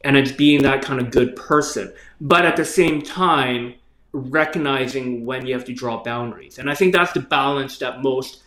And 0.04 0.16
it's 0.16 0.32
being 0.32 0.62
that 0.64 0.84
kind 0.84 1.00
of 1.02 1.12
good 1.12 1.36
person. 1.36 1.92
But 2.22 2.46
at 2.46 2.56
the 2.56 2.66
same 2.66 3.02
time, 3.02 3.74
recognizing 4.14 5.26
when 5.26 5.46
you 5.46 5.54
have 5.54 5.66
to 5.66 5.74
draw 5.74 6.04
boundaries. 6.04 6.60
And 6.60 6.70
I 6.70 6.76
think 6.76 6.94
that's 6.94 7.14
the 7.14 7.20
balance 7.20 7.80
that 7.80 8.02
most 8.02 8.44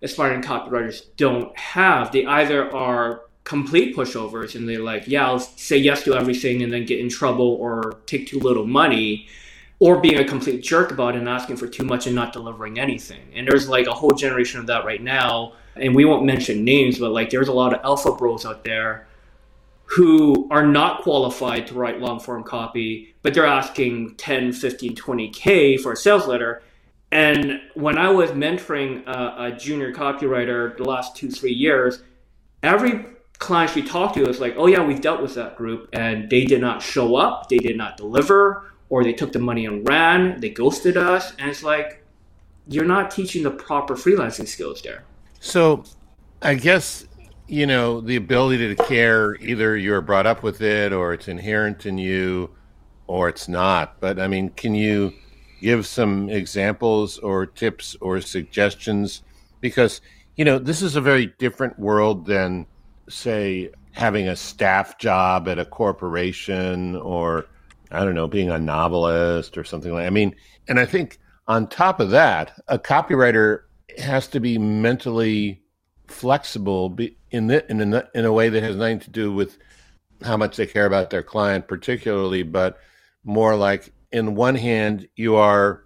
aspiring 0.00 0.42
copywriters 0.42 1.06
don't 1.16 1.56
have. 1.58 2.12
They 2.12 2.24
either 2.24 2.72
are 2.74 3.22
complete 3.42 3.96
pushovers 3.96 4.54
and 4.54 4.68
they're 4.68 4.82
like, 4.82 5.08
yeah, 5.08 5.26
I'll 5.26 5.40
say 5.40 5.76
yes 5.76 6.04
to 6.04 6.14
everything 6.14 6.62
and 6.62 6.72
then 6.72 6.86
get 6.86 7.00
in 7.00 7.08
trouble 7.08 7.56
or 7.60 7.98
take 8.06 8.28
too 8.28 8.38
little 8.38 8.66
money, 8.66 9.26
or 9.80 10.00
being 10.00 10.18
a 10.18 10.24
complete 10.24 10.62
jerk 10.62 10.92
about 10.92 11.14
it 11.14 11.18
and 11.18 11.28
asking 11.28 11.56
for 11.56 11.66
too 11.66 11.84
much 11.84 12.06
and 12.06 12.14
not 12.14 12.32
delivering 12.32 12.78
anything. 12.78 13.32
And 13.34 13.46
there's 13.46 13.68
like 13.68 13.86
a 13.86 13.92
whole 13.92 14.10
generation 14.10 14.60
of 14.60 14.66
that 14.66 14.84
right 14.84 15.02
now. 15.02 15.54
And 15.76 15.94
we 15.94 16.04
won't 16.04 16.24
mention 16.24 16.64
names, 16.64 16.98
but 16.98 17.10
like 17.10 17.30
there's 17.30 17.48
a 17.48 17.52
lot 17.52 17.74
of 17.74 17.80
alpha 17.84 18.12
bros 18.12 18.44
out 18.46 18.64
there 18.64 19.07
who 19.88 20.46
are 20.50 20.66
not 20.66 21.00
qualified 21.00 21.66
to 21.66 21.74
write 21.74 21.98
long 21.98 22.20
form 22.20 22.42
copy, 22.42 23.14
but 23.22 23.32
they're 23.32 23.46
asking 23.46 24.14
10, 24.16 24.52
15, 24.52 24.94
20K 24.94 25.80
for 25.80 25.92
a 25.92 25.96
sales 25.96 26.26
letter. 26.26 26.62
And 27.10 27.62
when 27.72 27.96
I 27.96 28.10
was 28.10 28.30
mentoring 28.32 29.06
a, 29.06 29.46
a 29.46 29.52
junior 29.52 29.94
copywriter 29.94 30.76
the 30.76 30.84
last 30.84 31.16
two, 31.16 31.30
three 31.30 31.54
years, 31.54 32.02
every 32.62 33.06
client 33.38 33.70
she 33.70 33.82
talked 33.82 34.16
to 34.16 34.24
was 34.24 34.40
like, 34.40 34.56
oh, 34.58 34.66
yeah, 34.66 34.84
we've 34.84 35.00
dealt 35.00 35.22
with 35.22 35.34
that 35.36 35.56
group 35.56 35.88
and 35.94 36.28
they 36.28 36.44
did 36.44 36.60
not 36.60 36.82
show 36.82 37.16
up, 37.16 37.48
they 37.48 37.56
did 37.56 37.78
not 37.78 37.96
deliver, 37.96 38.70
or 38.90 39.02
they 39.02 39.14
took 39.14 39.32
the 39.32 39.38
money 39.38 39.64
and 39.64 39.88
ran, 39.88 40.38
they 40.38 40.50
ghosted 40.50 40.98
us. 40.98 41.32
And 41.38 41.48
it's 41.48 41.62
like, 41.62 42.04
you're 42.66 42.84
not 42.84 43.10
teaching 43.10 43.42
the 43.42 43.50
proper 43.50 43.94
freelancing 43.94 44.46
skills 44.46 44.82
there. 44.82 45.04
So 45.40 45.84
I 46.42 46.56
guess 46.56 47.06
you 47.48 47.66
know 47.66 48.00
the 48.00 48.16
ability 48.16 48.74
to 48.74 48.84
care 48.84 49.34
either 49.36 49.76
you're 49.76 50.02
brought 50.02 50.26
up 50.26 50.42
with 50.42 50.60
it 50.60 50.92
or 50.92 51.14
it's 51.14 51.28
inherent 51.28 51.86
in 51.86 51.98
you 51.98 52.50
or 53.06 53.28
it's 53.28 53.48
not. 53.48 54.00
But 54.00 54.20
i 54.20 54.28
mean 54.28 54.50
can 54.50 54.74
you 54.74 55.12
give 55.60 55.86
some 55.86 56.28
examples 56.28 57.18
or 57.18 57.46
tips 57.46 57.96
or 58.00 58.20
suggestions? 58.20 59.22
Because 59.60 60.00
you 60.36 60.44
know 60.44 60.58
this 60.58 60.82
is 60.82 60.94
a 60.94 61.00
very 61.00 61.26
different 61.38 61.78
world 61.78 62.26
than 62.26 62.66
say 63.08 63.70
having 63.92 64.28
a 64.28 64.36
staff 64.36 64.98
job 64.98 65.48
at 65.48 65.58
a 65.58 65.64
corporation 65.64 66.94
or 66.96 67.46
i 67.90 68.04
don't 68.04 68.14
know 68.14 68.28
being 68.28 68.50
a 68.50 68.58
novelist 68.58 69.58
or 69.58 69.64
something 69.64 69.92
like 69.92 70.06
i 70.06 70.10
mean 70.10 70.34
and 70.68 70.78
i 70.78 70.84
think 70.84 71.18
on 71.48 71.66
top 71.66 71.98
of 71.98 72.10
that 72.10 72.52
a 72.68 72.78
copywriter 72.78 73.62
has 73.98 74.28
to 74.28 74.38
be 74.38 74.58
mentally 74.58 75.60
flexible 76.08 76.96
in 77.30 77.46
the, 77.46 77.70
in 77.70 77.92
a, 77.94 78.08
in 78.14 78.24
a 78.24 78.32
way 78.32 78.48
that 78.48 78.62
has 78.62 78.76
nothing 78.76 79.00
to 79.00 79.10
do 79.10 79.32
with 79.32 79.58
how 80.22 80.36
much 80.36 80.56
they 80.56 80.66
care 80.66 80.86
about 80.86 81.10
their 81.10 81.22
client 81.22 81.68
particularly, 81.68 82.42
but 82.42 82.78
more 83.24 83.54
like 83.54 83.92
in 84.10 84.34
one 84.34 84.54
hand 84.54 85.08
you 85.16 85.36
are 85.36 85.84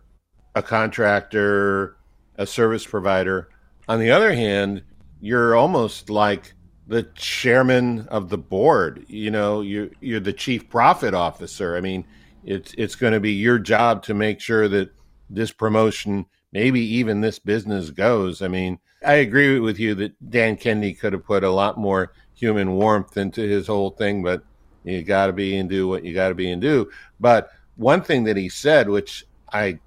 a 0.54 0.62
contractor, 0.62 1.96
a 2.36 2.46
service 2.46 2.86
provider. 2.86 3.48
On 3.88 3.98
the 3.98 4.10
other 4.10 4.32
hand, 4.32 4.82
you're 5.20 5.56
almost 5.56 6.10
like 6.10 6.54
the 6.86 7.04
chairman 7.14 8.06
of 8.08 8.28
the 8.28 8.38
board. 8.38 9.04
You 9.08 9.30
know, 9.30 9.60
you 9.60 9.90
you're 10.00 10.20
the 10.20 10.32
chief 10.32 10.68
profit 10.68 11.14
officer. 11.14 11.76
I 11.76 11.80
mean, 11.80 12.04
it's 12.44 12.74
it's 12.76 12.96
going 12.96 13.12
to 13.12 13.20
be 13.20 13.32
your 13.32 13.58
job 13.58 14.02
to 14.04 14.14
make 14.14 14.40
sure 14.40 14.68
that 14.68 14.92
this 15.30 15.52
promotion, 15.52 16.26
maybe 16.52 16.80
even 16.80 17.20
this 17.20 17.38
business 17.38 17.90
goes. 17.90 18.42
I 18.42 18.48
mean, 18.48 18.78
I 19.04 19.14
agree 19.14 19.58
with 19.58 19.78
you 19.78 19.94
that 19.96 20.30
Dan 20.30 20.56
Kennedy 20.56 20.94
could 20.94 21.12
have 21.12 21.24
put 21.24 21.44
a 21.44 21.50
lot 21.50 21.78
more 21.78 22.12
human 22.34 22.72
warmth 22.72 23.16
into 23.16 23.42
his 23.42 23.66
whole 23.66 23.90
thing, 23.90 24.22
but 24.22 24.42
you 24.84 25.02
got 25.02 25.26
to 25.26 25.32
be 25.32 25.56
and 25.56 25.68
do 25.68 25.88
what 25.88 26.04
you 26.04 26.14
got 26.14 26.28
to 26.28 26.34
be 26.34 26.50
and 26.50 26.60
do. 26.60 26.90
But 27.20 27.50
one 27.76 28.02
thing 28.02 28.24
that 28.24 28.36
he 28.36 28.48
said, 28.48 28.88
which 28.88 29.24
I 29.52 29.78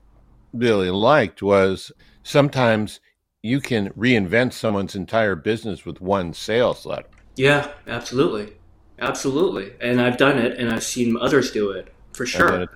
really 0.53 0.89
liked, 0.89 1.41
was 1.41 1.91
sometimes 2.23 2.99
you 3.41 3.59
can 3.59 3.89
reinvent 3.91 4.53
someone's 4.53 4.95
entire 4.95 5.35
business 5.35 5.85
with 5.85 6.01
one 6.01 6.33
sales 6.33 6.85
letter. 6.85 7.07
Yeah, 7.35 7.71
absolutely. 7.87 8.53
Absolutely. 8.99 9.73
And 9.81 10.01
I've 10.01 10.17
done 10.17 10.37
it 10.37 10.57
and 10.57 10.71
I've 10.71 10.83
seen 10.83 11.17
others 11.19 11.51
do 11.51 11.71
it 11.71 11.93
for 12.13 12.25
sure. 12.25 12.67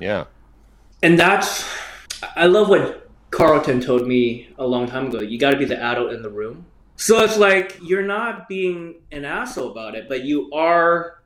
Yeah. 0.00 0.24
And 1.02 1.18
that's, 1.18 1.64
I 2.34 2.46
love 2.46 2.68
what 2.68 3.07
Carlton 3.30 3.80
told 3.80 4.06
me 4.06 4.48
a 4.58 4.66
long 4.66 4.88
time 4.88 5.08
ago, 5.08 5.20
you 5.20 5.38
got 5.38 5.50
to 5.50 5.56
be 5.56 5.64
the 5.64 5.80
adult 5.80 6.12
in 6.12 6.22
the 6.22 6.30
room. 6.30 6.66
So 6.96 7.22
it's 7.22 7.36
like 7.36 7.78
you're 7.82 8.02
not 8.02 8.48
being 8.48 8.96
an 9.12 9.24
asshole 9.24 9.70
about 9.70 9.94
it, 9.94 10.08
but 10.08 10.24
you 10.24 10.50
are. 10.52 11.22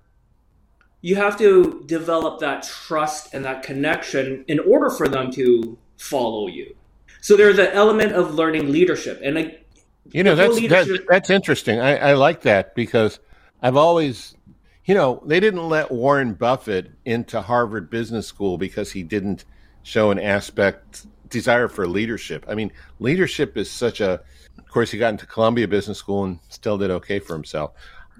You 1.01 1.17
have 1.17 1.37
to 1.39 1.83
develop 1.87 2.41
that 2.41 2.63
trust 2.63 3.35
and 3.35 3.45
that 3.45 3.65
connection 3.65 4.45
in 4.47 4.61
order 4.61 4.89
for 4.89 5.09
them 5.09 5.33
to 5.33 5.77
follow 5.97 6.47
you. 6.47 6.77
So 7.21 7.37
there's 7.37 7.59
an 7.59 7.69
element 7.69 8.13
of 8.13 8.35
learning 8.35 8.71
leadership, 8.71 9.21
and 9.23 9.35
like, 9.35 9.67
you 10.13 10.23
know 10.23 10.35
that's 10.35 10.69
that's, 10.69 10.91
that's 11.09 11.31
interesting. 11.31 11.81
I, 11.81 11.97
I 12.11 12.13
like 12.15 12.43
that 12.43 12.75
because 12.75 13.19
I've 13.63 13.77
always, 13.77 14.37
you 14.85 14.95
know, 14.95 15.23
they 15.25 15.41
didn't 15.41 15.69
let 15.69 15.91
Warren 15.91 16.35
Buffett 16.35 16.91
into 17.05 17.41
Harvard 17.41 17.91
Business 17.91 18.27
School 18.27 18.59
because 18.59 18.93
he 18.93 19.03
didn't 19.03 19.45
show 19.83 20.11
an 20.11 20.19
aspect 20.19 21.07
desire 21.33 21.69
for 21.69 21.87
leadership. 21.87 22.45
I 22.49 22.55
mean, 22.55 22.73
leadership 22.99 23.57
is 23.57 23.71
such 23.71 24.01
a. 24.01 24.21
Of 24.59 24.69
course, 24.69 24.91
he 24.91 24.99
got 24.99 25.11
into 25.11 25.27
Columbia 25.27 25.67
Business 25.67 25.99
School 25.99 26.25
and 26.25 26.39
still 26.49 26.79
did 26.79 26.91
okay 26.91 27.19
for 27.19 27.35
himself, 27.35 27.73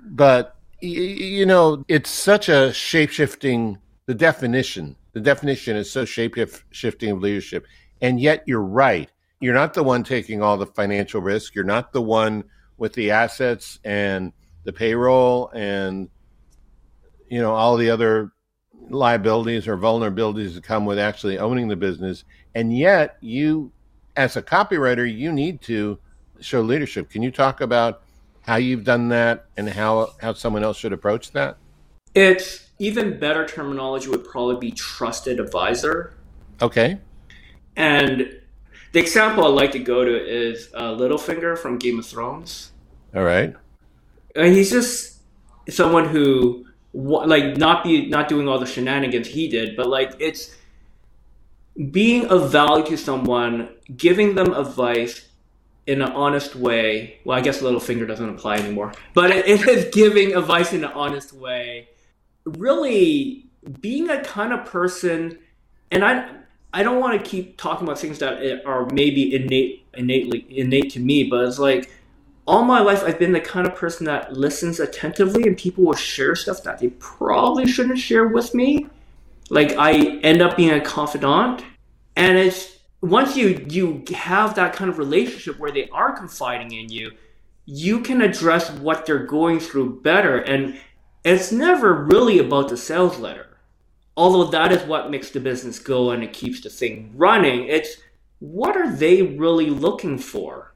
but 0.05 0.57
you 0.81 1.47
know, 1.47 1.85
it's 1.87 2.11
such 2.11 2.49
a 2.49 2.73
shape 2.73 3.11
shifting. 3.11 3.79
The 4.07 4.15
definition, 4.15 4.97
the 5.13 5.21
definition 5.21 5.77
is 5.77 5.91
so 5.91 6.05
shape 6.05 6.37
shifting 6.71 7.11
of 7.11 7.21
leadership, 7.21 7.67
and 8.01 8.21
yet 8.21 8.43
you're 8.47 8.61
right. 8.61 9.09
You're 9.41 9.55
not 9.55 9.75
the 9.75 9.83
one 9.83 10.03
taking 10.03 10.43
all 10.43 10.57
the 10.57 10.67
financial 10.67 11.21
risk. 11.21 11.55
You're 11.55 11.65
not 11.65 11.93
the 11.93 12.03
one 12.03 12.45
with 12.79 12.93
the 12.95 13.13
assets 13.13 13.79
and 13.85 14.33
the 14.65 14.73
payroll 14.73 15.51
and 15.55 16.09
you 17.29 17.41
know 17.41 17.55
all 17.55 17.77
the 17.77 17.91
other 17.91 18.33
liabilities 18.89 19.69
or 19.69 19.77
vulnerabilities 19.77 20.55
that 20.55 20.65
come 20.65 20.85
with 20.85 20.99
actually 20.99 21.39
owning 21.39 21.69
the 21.69 21.77
business. 21.77 22.25
And 22.55 22.77
yet, 22.77 23.17
you, 23.21 23.73
as 24.17 24.37
a 24.37 24.43
copywriter, 24.43 25.11
you 25.11 25.33
need 25.33 25.61
to 25.63 25.99
show 26.41 26.61
leadership. 26.61 27.11
Can 27.11 27.23
you 27.23 27.31
talk 27.31 27.61
about 27.61 28.03
how 28.43 28.57
you've 28.57 28.85
done 28.85 29.09
that 29.11 29.47
and 29.57 29.69
how, 29.69 30.11
how 30.21 30.33
someone 30.33 30.65
else 30.65 30.77
should 30.77 30.93
approach 30.93 31.31
that? 31.33 31.57
It's 32.15 32.69
even 32.79 33.19
better 33.19 33.47
terminology 33.47 34.09
would 34.09 34.25
probably 34.25 34.57
be 34.57 34.73
trusted 34.73 35.41
advisor. 35.41 36.15
Okay. 36.61 36.99
And 37.77 38.41
the 38.93 39.01
example 39.01 39.45
I 39.45 39.49
like 39.49 39.73
to 39.73 39.79
go 39.79 40.05
to 40.05 40.15
is 40.15 40.69
uh, 40.75 40.91
Littlefinger 40.91 41.57
from 41.57 41.79
Game 41.79 41.99
of 41.99 42.07
Thrones. 42.07 42.73
All 43.15 43.23
right. 43.23 43.55
And 44.35 44.55
he's 44.55 44.71
just 44.71 45.21
someone 45.69 46.09
who 46.09 46.67
like 46.95 47.57
not 47.57 47.85
be 47.85 48.07
not 48.07 48.29
doing 48.29 48.49
all 48.49 48.59
the 48.59 48.67
shenanigans 48.67 49.29
he 49.29 49.49
did, 49.49 49.77
but 49.77 49.89
like 49.89 50.15
it's 50.19 50.55
being 51.91 52.27
of 52.27 52.53
value 52.53 52.85
to 52.87 52.97
someone, 52.97 53.71
giving 53.97 54.35
them 54.35 54.53
advice 54.53 55.27
in 55.87 56.03
an 56.03 56.13
honest 56.13 56.55
way. 56.55 57.19
Well, 57.25 57.39
I 57.39 57.41
guess 57.41 57.63
Littlefinger 57.63 58.07
doesn't 58.07 58.29
apply 58.29 58.57
anymore, 58.57 58.93
but 59.15 59.31
it, 59.31 59.47
it 59.47 59.67
is 59.69 59.95
giving 59.95 60.37
advice 60.37 60.73
in 60.73 60.85
an 60.85 60.93
honest 60.93 61.33
way. 61.33 61.89
Really 62.45 63.47
being 63.81 64.11
a 64.11 64.23
kind 64.23 64.53
of 64.53 64.67
person, 64.67 65.39
and 65.91 66.05
I 66.05 66.29
I 66.75 66.83
don't 66.83 67.01
want 67.01 67.23
to 67.23 67.31
keep 67.31 67.57
talking 67.57 67.87
about 67.87 67.99
things 67.99 68.19
that 68.19 68.65
are 68.67 68.87
maybe 68.91 69.35
innate 69.35 69.87
innately 69.95 70.47
innate 70.51 70.91
to 70.93 71.01
me, 71.01 71.25
but 71.25 71.45
it's 71.47 71.59
like 71.59 71.91
all 72.47 72.65
my 72.65 72.81
life 72.81 73.03
I've 73.05 73.19
been 73.19 73.33
the 73.33 73.41
kind 73.41 73.67
of 73.67 73.75
person 73.75 74.07
that 74.07 74.33
listens 74.33 74.81
attentively 74.81 75.45
and 75.47 75.57
people 75.57 75.85
will 75.85 75.95
share 75.95 76.35
stuff 76.35 76.63
that 76.65 76.79
they 76.79 76.89
probably 76.89 77.67
shouldn't 77.67 77.99
share 77.99 78.27
with 78.27 78.55
me. 78.55 78.87
Like 79.51 79.77
I 79.79 80.19
end 80.21 80.43
up 80.43 80.57
being 80.57 80.71
a 80.71 80.81
confidant 80.81 81.65
and 82.17 82.37
it's 82.37 82.79
once 83.01 83.37
you 83.37 83.65
you 83.69 84.05
have 84.15 84.55
that 84.55 84.73
kind 84.73 84.91
of 84.91 84.99
relationship 84.99 85.59
where 85.59 85.73
they 85.73 85.89
are 85.91 86.17
confiding 86.17 86.73
in 86.73 86.89
you, 86.89 87.13
you 87.65 88.01
can 88.01 88.23
address 88.23 88.71
what 88.71 89.07
they're 89.07 89.27
going 89.27 89.61
through 89.61 90.01
better 90.01 90.39
and 90.39 90.79
it's 91.25 91.53
never 91.53 91.95
really 92.05 92.41
about 92.41 92.69
the 92.69 92.77
sales 92.77 93.19
letter. 93.19 93.47
Although 94.17 94.51
that 94.51 94.73
is 94.73 94.83
what 94.83 95.11
makes 95.11 95.31
the 95.31 95.41
business 95.41 95.79
go 95.79 96.11
and 96.11 96.23
it 96.23 96.33
keeps 96.33 96.61
the 96.61 96.71
thing 96.71 97.13
running, 97.15 97.69
it's 97.69 97.97
what 98.41 98.77
are 98.77 98.93
they 98.93 99.23
really 99.23 99.71
looking 99.71 100.19
for? 100.19 100.72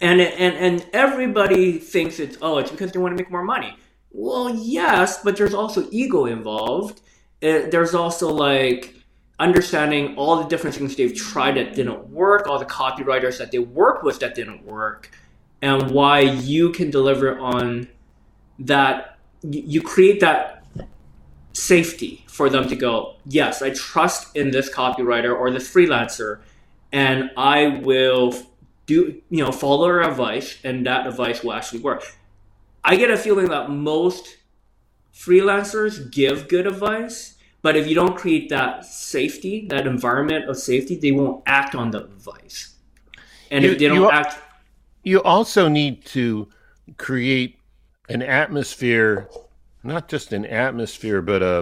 And 0.00 0.20
and 0.20 0.56
and 0.56 0.86
everybody 0.92 1.78
thinks 1.78 2.18
it's 2.18 2.38
oh 2.40 2.58
it's 2.58 2.70
because 2.70 2.92
they 2.92 2.98
want 2.98 3.16
to 3.16 3.22
make 3.22 3.30
more 3.30 3.44
money. 3.44 3.76
Well 4.10 4.54
yes 4.54 5.22
but 5.22 5.36
there's 5.36 5.54
also 5.54 5.86
ego 5.90 6.26
involved. 6.26 7.00
It, 7.40 7.66
uh, 7.66 7.68
there's 7.70 7.94
also 7.94 8.28
like 8.28 9.00
understanding 9.40 10.14
all 10.16 10.36
the 10.36 10.48
different 10.48 10.76
things 10.76 10.94
they've 10.94 11.14
tried 11.14 11.56
that 11.56 11.74
didn't 11.74 12.08
work 12.10 12.46
all 12.46 12.58
the 12.58 12.66
copywriters 12.66 13.38
that 13.38 13.50
they 13.50 13.58
worked 13.58 14.04
with 14.04 14.20
that 14.20 14.34
didn't 14.34 14.64
work 14.64 15.10
and 15.62 15.90
why 15.90 16.20
you 16.20 16.70
can 16.70 16.90
deliver 16.90 17.38
on 17.38 17.88
that 18.58 19.18
you 19.42 19.80
create 19.80 20.20
that 20.20 20.62
safety 21.54 22.22
for 22.28 22.50
them 22.50 22.68
to 22.68 22.76
go 22.76 23.16
yes 23.24 23.62
i 23.62 23.70
trust 23.70 24.36
in 24.36 24.50
this 24.50 24.72
copywriter 24.72 25.34
or 25.36 25.50
this 25.50 25.72
freelancer 25.72 26.40
and 26.92 27.30
i 27.38 27.80
will 27.82 28.34
do 28.90 29.22
you 29.30 29.44
know 29.44 29.52
follow 29.52 29.86
our 29.86 30.02
advice 30.02 30.58
and 30.64 30.84
that 30.84 31.06
advice 31.06 31.44
will 31.44 31.52
actually 31.52 31.80
work. 31.80 32.02
I 32.82 32.96
get 32.96 33.10
a 33.10 33.16
feeling 33.16 33.48
that 33.50 33.70
most 33.70 34.36
freelancers 35.14 36.10
give 36.10 36.48
good 36.48 36.66
advice 36.66 37.36
but 37.62 37.76
if 37.76 37.86
you 37.86 37.94
don't 37.94 38.16
create 38.16 38.48
that 38.48 38.84
safety 38.84 39.66
that 39.68 39.86
environment 39.86 40.48
of 40.50 40.56
safety 40.56 40.96
they 40.96 41.12
won't 41.12 41.42
act 41.46 41.74
on 41.74 41.90
the 41.92 42.02
advice. 42.04 42.74
And 43.50 43.64
You- 43.64 43.70
if 43.72 43.78
they 43.78 43.88
don't 43.88 43.96
you- 43.98 44.10
act 44.10 44.32
You 45.02 45.22
also 45.22 45.68
need 45.68 46.04
to 46.16 46.48
create 46.98 47.56
an 48.08 48.22
atmosphere, 48.22 49.28
not 49.82 50.08
just 50.08 50.32
an 50.32 50.44
atmosphere, 50.44 51.22
but 51.22 51.42
a 51.42 51.58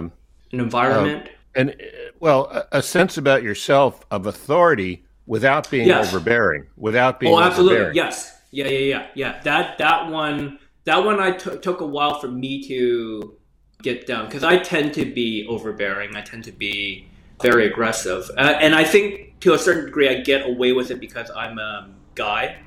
an 0.51 0.59
environment? 0.67 1.23
Um, 1.27 1.33
and 1.59 1.69
uh, 1.69 1.75
well, 2.19 2.41
a, 2.51 2.79
a 2.79 2.81
sense 2.81 3.17
about 3.17 3.43
yourself 3.43 4.03
of 4.11 4.25
authority 4.25 5.03
without 5.29 5.69
being 5.69 5.87
Yes. 5.87 6.09
overbearing, 6.09 6.63
without 6.75 7.19
being 7.19 7.33
Oh, 7.33 7.39
absolutely. 7.39 7.93
Yes. 7.93 8.35
Yeah, 8.51 8.67
yeah, 8.67 8.79
yeah, 8.79 9.05
yeah. 9.13 9.39
That 9.43 9.77
that 9.77 10.09
one 10.09 10.57
that 10.85 11.05
one 11.05 11.19
I 11.19 11.31
took 11.31 11.61
took 11.61 11.81
a 11.81 11.85
while 11.85 12.19
for 12.19 12.27
me 12.27 12.67
to 12.67 13.35
get 13.83 14.07
down 14.07 14.25
because 14.25 14.43
I 14.43 14.57
tend 14.57 14.93
to 14.95 15.05
be 15.05 15.45
overbearing. 15.47 16.15
I 16.15 16.21
tend 16.21 16.43
to 16.45 16.51
be 16.51 17.07
very 17.43 17.67
aggressive, 17.67 18.29
uh, 18.37 18.41
and 18.59 18.73
I 18.75 18.83
think 18.83 19.39
to 19.41 19.53
a 19.53 19.57
certain 19.57 19.85
degree 19.85 20.09
I 20.09 20.15
get 20.21 20.45
away 20.49 20.73
with 20.73 20.89
it 20.91 20.99
because 20.99 21.29
I'm 21.33 21.59
a 21.59 21.89
guy, 22.15 22.57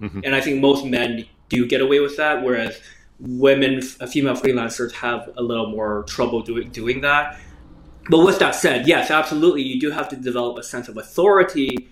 Mhm. 0.00 0.22
and 0.24 0.34
I 0.36 0.40
think 0.40 0.60
most 0.62 0.86
men 0.86 1.24
do 1.48 1.66
get 1.66 1.80
away 1.80 1.98
with 2.00 2.16
that, 2.16 2.42
whereas 2.44 2.80
women, 3.18 3.82
female 3.82 4.34
freelancers, 4.36 4.92
have 4.92 5.28
a 5.36 5.42
little 5.42 5.68
more 5.70 6.04
trouble 6.08 6.42
doing 6.42 6.68
doing 6.70 7.00
that. 7.00 7.36
But 8.08 8.24
with 8.24 8.38
that 8.38 8.54
said, 8.54 8.86
yes, 8.86 9.10
absolutely, 9.10 9.62
you 9.62 9.80
do 9.80 9.90
have 9.90 10.08
to 10.10 10.16
develop 10.16 10.58
a 10.58 10.62
sense 10.62 10.88
of 10.88 10.96
authority. 10.96 11.88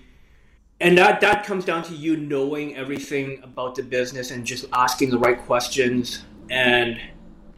And 0.80 0.96
that 0.98 1.20
that 1.20 1.44
comes 1.44 1.64
down 1.64 1.82
to 1.84 1.94
you 1.94 2.16
knowing 2.16 2.76
everything 2.76 3.40
about 3.42 3.74
the 3.74 3.82
business 3.82 4.30
and 4.30 4.44
just 4.44 4.66
asking 4.72 5.10
the 5.10 5.18
right 5.18 5.38
questions 5.38 6.24
and 6.50 7.00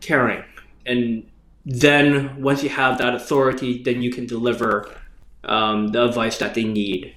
caring. 0.00 0.44
And 0.86 1.28
then 1.64 2.40
once 2.40 2.62
you 2.62 2.70
have 2.70 2.98
that 2.98 3.14
authority 3.14 3.82
then 3.82 4.00
you 4.00 4.10
can 4.10 4.26
deliver 4.26 4.90
um, 5.44 5.88
the 5.88 6.04
advice 6.04 6.38
that 6.38 6.54
they 6.54 6.64
need. 6.64 7.14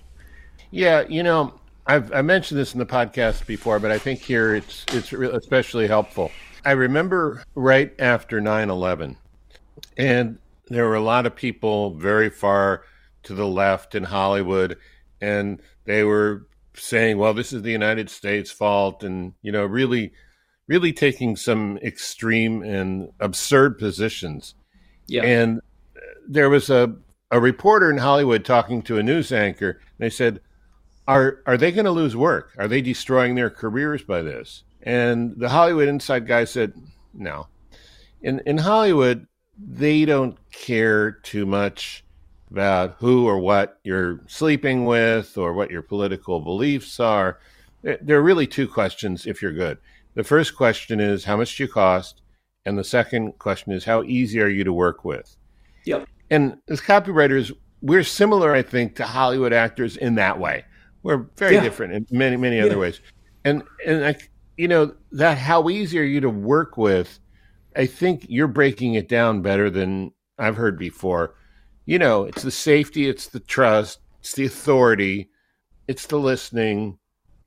Yeah, 0.72 1.06
you 1.08 1.24
know, 1.24 1.54
I've 1.86 2.14
I 2.14 2.22
mentioned 2.22 2.60
this 2.60 2.74
in 2.74 2.80
the 2.80 2.86
podcast 2.86 3.46
before, 3.46 3.80
but 3.80 3.92
I 3.92 3.98
think 3.98 4.20
here 4.20 4.56
it's 4.56 4.86
it's 4.92 5.12
especially 5.14 5.88
helpful. 5.88 6.32
I 6.64 6.72
remember 6.72 7.44
right 7.56 7.94
after 8.00 8.40
9/11, 8.40 9.16
and 9.98 10.38
there 10.74 10.88
were 10.88 10.96
a 10.96 11.02
lot 11.02 11.26
of 11.26 11.36
people 11.36 11.96
very 11.96 12.30
far 12.30 12.84
to 13.24 13.34
the 13.34 13.48
left 13.48 13.96
in 13.96 14.04
Hollywood, 14.04 14.78
and 15.20 15.62
they 15.86 16.04
were 16.04 16.48
saying, 16.74 17.18
"Well, 17.18 17.34
this 17.34 17.54
is 17.54 17.62
the 17.62 17.72
United 17.72 18.10
States' 18.10 18.52
fault," 18.52 19.04
and 19.04 19.34
you 19.42 19.52
know, 19.52 19.66
really, 19.66 20.14
really 20.68 20.94
taking 20.94 21.36
some 21.36 21.78
extreme 21.78 22.64
and 22.64 23.12
absurd 23.20 23.78
positions. 23.78 24.56
yeah 25.08 25.24
And 25.24 25.60
uh, 25.96 26.00
there 26.28 26.50
was 26.50 26.70
a, 26.70 26.96
a 27.30 27.40
reporter 27.40 27.90
in 27.92 27.98
Hollywood 27.98 28.46
talking 28.46 28.82
to 28.84 28.98
a 28.98 29.04
news 29.04 29.32
anchor. 29.32 29.72
And 29.72 30.00
they 30.00 30.10
said, 30.10 30.42
"Are 31.08 31.40
are 31.46 31.58
they 31.58 31.72
going 31.72 31.86
to 31.86 31.92
lose 31.92 32.16
work? 32.16 32.54
Are 32.58 32.68
they 32.68 32.82
destroying 32.82 33.36
their 33.36 33.50
careers 33.50 34.04
by 34.04 34.22
this?" 34.22 34.64
And 34.84 35.38
the 35.38 35.50
Hollywood 35.50 35.88
Inside 35.88 36.28
guy 36.28 36.46
said, 36.46 36.74
"No. 37.14 37.48
In 38.22 38.42
in 38.46 38.60
Hollywood, 38.60 39.28
they 39.70 40.06
don't 40.06 40.38
care 40.52 41.12
too 41.12 41.46
much 41.46 42.04
about 42.50 42.96
who 43.00 43.26
or 43.28 43.40
what 43.40 43.80
you're 43.84 44.20
sleeping 44.28 44.86
with 44.86 45.38
or 45.38 45.54
what 45.54 45.72
your 45.72 45.82
political 45.82 46.40
beliefs 46.40 47.00
are. 47.00 47.40
There 47.84 48.18
are 48.18 48.24
really 48.24 48.48
two 48.48 48.68
questions 48.68 49.26
if 49.26 49.42
you're 49.42 49.54
good. 49.54 49.78
The 50.16 50.24
first 50.24 50.56
question 50.56 51.00
is 51.00 51.24
how 51.24 51.38
much 51.38 51.56
do 51.56 51.64
you 51.64 51.70
cost, 51.70 52.22
and 52.66 52.78
the 52.78 52.84
second 52.84 53.40
question 53.40 53.72
is 53.72 53.86
how 53.86 54.04
easy 54.04 54.42
are 54.42 54.48
you 54.50 54.64
to 54.64 54.74
work 54.74 55.06
with." 55.06 55.36
yep 55.86 56.08
And 56.30 56.58
as 56.70 56.82
copywriters, 56.82 57.52
we're 57.82 58.04
similar, 58.04 58.54
I 58.54 58.62
think, 58.62 58.96
to 58.98 59.06
Hollywood 59.06 59.54
actors 59.54 59.98
in 59.98 60.16
that 60.16 60.40
way. 60.40 60.66
We're 61.04 61.26
very 61.38 61.56
Yeah. 61.56 61.62
different 61.64 61.94
in 61.94 62.06
many, 62.12 62.38
many 62.38 62.60
other 62.60 62.72
Yeah. 62.76 62.78
ways. 62.78 63.02
And 63.46 63.64
and 63.86 64.06
I, 64.06 64.16
you 64.58 64.68
know 64.68 64.94
that 65.14 65.38
how 65.38 65.70
easy 65.70 65.98
are 66.00 66.04
you 66.04 66.20
to 66.22 66.30
work 66.30 66.78
with? 66.78 67.20
I 67.76 67.86
think 67.86 68.26
you're 68.28 68.48
breaking 68.48 68.96
it 68.96 69.08
down 69.08 69.42
better 69.42 69.70
than 69.70 70.12
I've 70.38 70.58
heard 70.58 70.78
before. 70.78 71.36
You 71.86 72.00
know, 72.00 72.24
it's 72.24 72.44
the 72.44 72.52
safety, 72.52 73.08
it's 73.08 73.28
the 73.28 73.40
trust, 73.40 74.00
it's 74.20 74.34
the 74.34 74.46
authority, 74.46 75.30
it's 75.88 76.06
the 76.08 76.18
listening. 76.18 76.98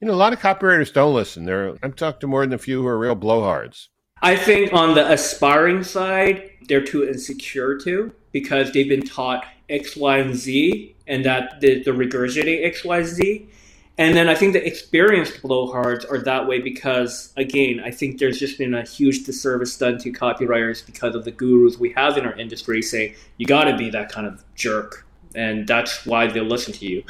You 0.00 0.08
know, 0.08 0.14
a 0.14 0.16
lot 0.16 0.32
of 0.32 0.40
copywriters 0.40 0.92
don't 0.92 1.14
listen. 1.14 1.44
There, 1.44 1.76
I've 1.82 1.96
talked 1.96 2.20
to 2.20 2.26
more 2.26 2.44
than 2.44 2.52
a 2.52 2.58
few 2.58 2.82
who 2.82 2.88
are 2.88 2.98
real 2.98 3.16
blowhards. 3.16 3.88
i 4.22 4.36
think 4.36 4.72
on 4.72 4.94
the 4.94 5.12
aspiring 5.12 5.82
side 5.82 6.50
they're 6.68 6.84
too 6.84 7.04
insecure 7.06 7.76
too 7.76 8.12
because 8.32 8.72
they've 8.72 8.88
been 8.88 9.02
taught 9.02 9.44
x 9.68 9.96
y 9.96 10.18
and 10.18 10.34
z 10.34 10.94
and 11.06 11.24
that 11.24 11.60
the, 11.60 11.82
the 11.82 11.90
regurgitate 11.90 12.64
x 12.64 12.84
y 12.84 13.02
z 13.02 13.46
And 13.96 14.16
then 14.16 14.28
I 14.28 14.34
think 14.34 14.54
the 14.54 14.66
experienced 14.66 15.40
blowhards 15.40 16.10
are 16.10 16.18
that 16.24 16.48
way 16.48 16.58
because, 16.58 17.32
again, 17.36 17.80
I 17.84 17.92
think 17.92 18.18
there's 18.18 18.40
just 18.40 18.58
been 18.58 18.74
a 18.74 18.82
huge 18.82 19.22
disservice 19.24 19.76
done 19.76 19.98
to 19.98 20.10
copywriters 20.10 20.84
because 20.84 21.14
of 21.14 21.24
the 21.24 21.30
gurus 21.30 21.78
we 21.78 21.90
have 21.92 22.18
in 22.18 22.26
our 22.26 22.36
industry 22.36 22.82
saying 22.82 23.14
you 23.36 23.46
got 23.46 23.64
to 23.64 23.76
be 23.76 23.90
that 23.90 24.10
kind 24.10 24.26
of 24.26 24.42
jerk, 24.56 25.06
and 25.36 25.66
that's 25.68 26.04
why 26.06 26.26
they'll 26.26 26.42
listen 26.42 26.72
to 26.72 26.86
you, 26.86 27.04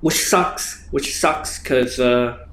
which 0.00 0.16
sucks. 0.16 0.88
Which 0.90 1.16
sucks 1.16 1.60
because 1.60 2.00
uh, 2.00 2.46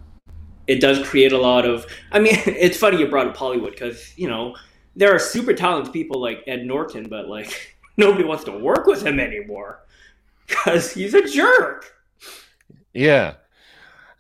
it 0.67 0.79
does 0.79 1.05
create 1.07 1.31
a 1.31 1.39
lot 1.39 1.65
of. 1.65 1.88
I 2.12 2.19
mean, 2.19 2.35
it's 2.45 2.77
funny 2.77 2.99
you 2.99 3.07
brought 3.07 3.27
up 3.27 3.35
Hollywood 3.35 3.71
because 3.71 4.13
you 4.15 4.27
know 4.27 4.55
there 4.95 5.13
are 5.13 5.19
super 5.19 5.53
talented 5.53 5.91
people 5.91 6.21
like 6.21 6.43
Ed 6.45 6.67
Norton, 6.67 7.09
but 7.09 7.27
like 7.27 7.77
nobody 7.97 8.23
wants 8.23 8.43
to 8.43 8.51
work 8.51 8.85
with 8.85 9.03
him 9.03 9.19
anymore 9.19 9.81
because 10.45 10.93
he's 10.93 11.15
a 11.15 11.27
jerk. 11.27 11.95
Yeah. 12.93 13.36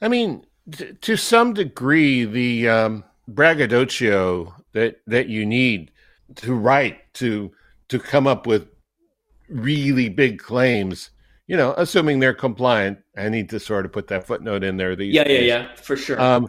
I 0.01 0.07
mean, 0.07 0.45
t- 0.71 0.93
to 0.93 1.15
some 1.17 1.53
degree, 1.53 2.25
the 2.25 2.69
um, 2.69 3.03
braggadocio 3.27 4.53
that, 4.73 5.01
that 5.07 5.27
you 5.27 5.45
need 5.45 5.91
to 6.35 6.53
write 6.53 7.13
to 7.15 7.51
to 7.89 7.99
come 7.99 8.27
up 8.27 8.45
with 8.45 8.67
really 9.49 10.09
big 10.09 10.39
claims, 10.39 11.09
you 11.47 11.57
know, 11.57 11.73
assuming 11.77 12.19
they're 12.19 12.33
compliant, 12.35 12.99
I 13.17 13.29
need 13.29 13.49
to 13.49 13.59
sort 13.59 13.85
of 13.85 13.91
put 13.91 14.07
that 14.07 14.27
footnote 14.27 14.63
in 14.63 14.77
there. 14.77 14.93
Yeah, 15.01 15.27
yeah, 15.27 15.39
yeah, 15.39 15.75
for 15.75 15.97
sure. 15.97 16.21
Um, 16.21 16.47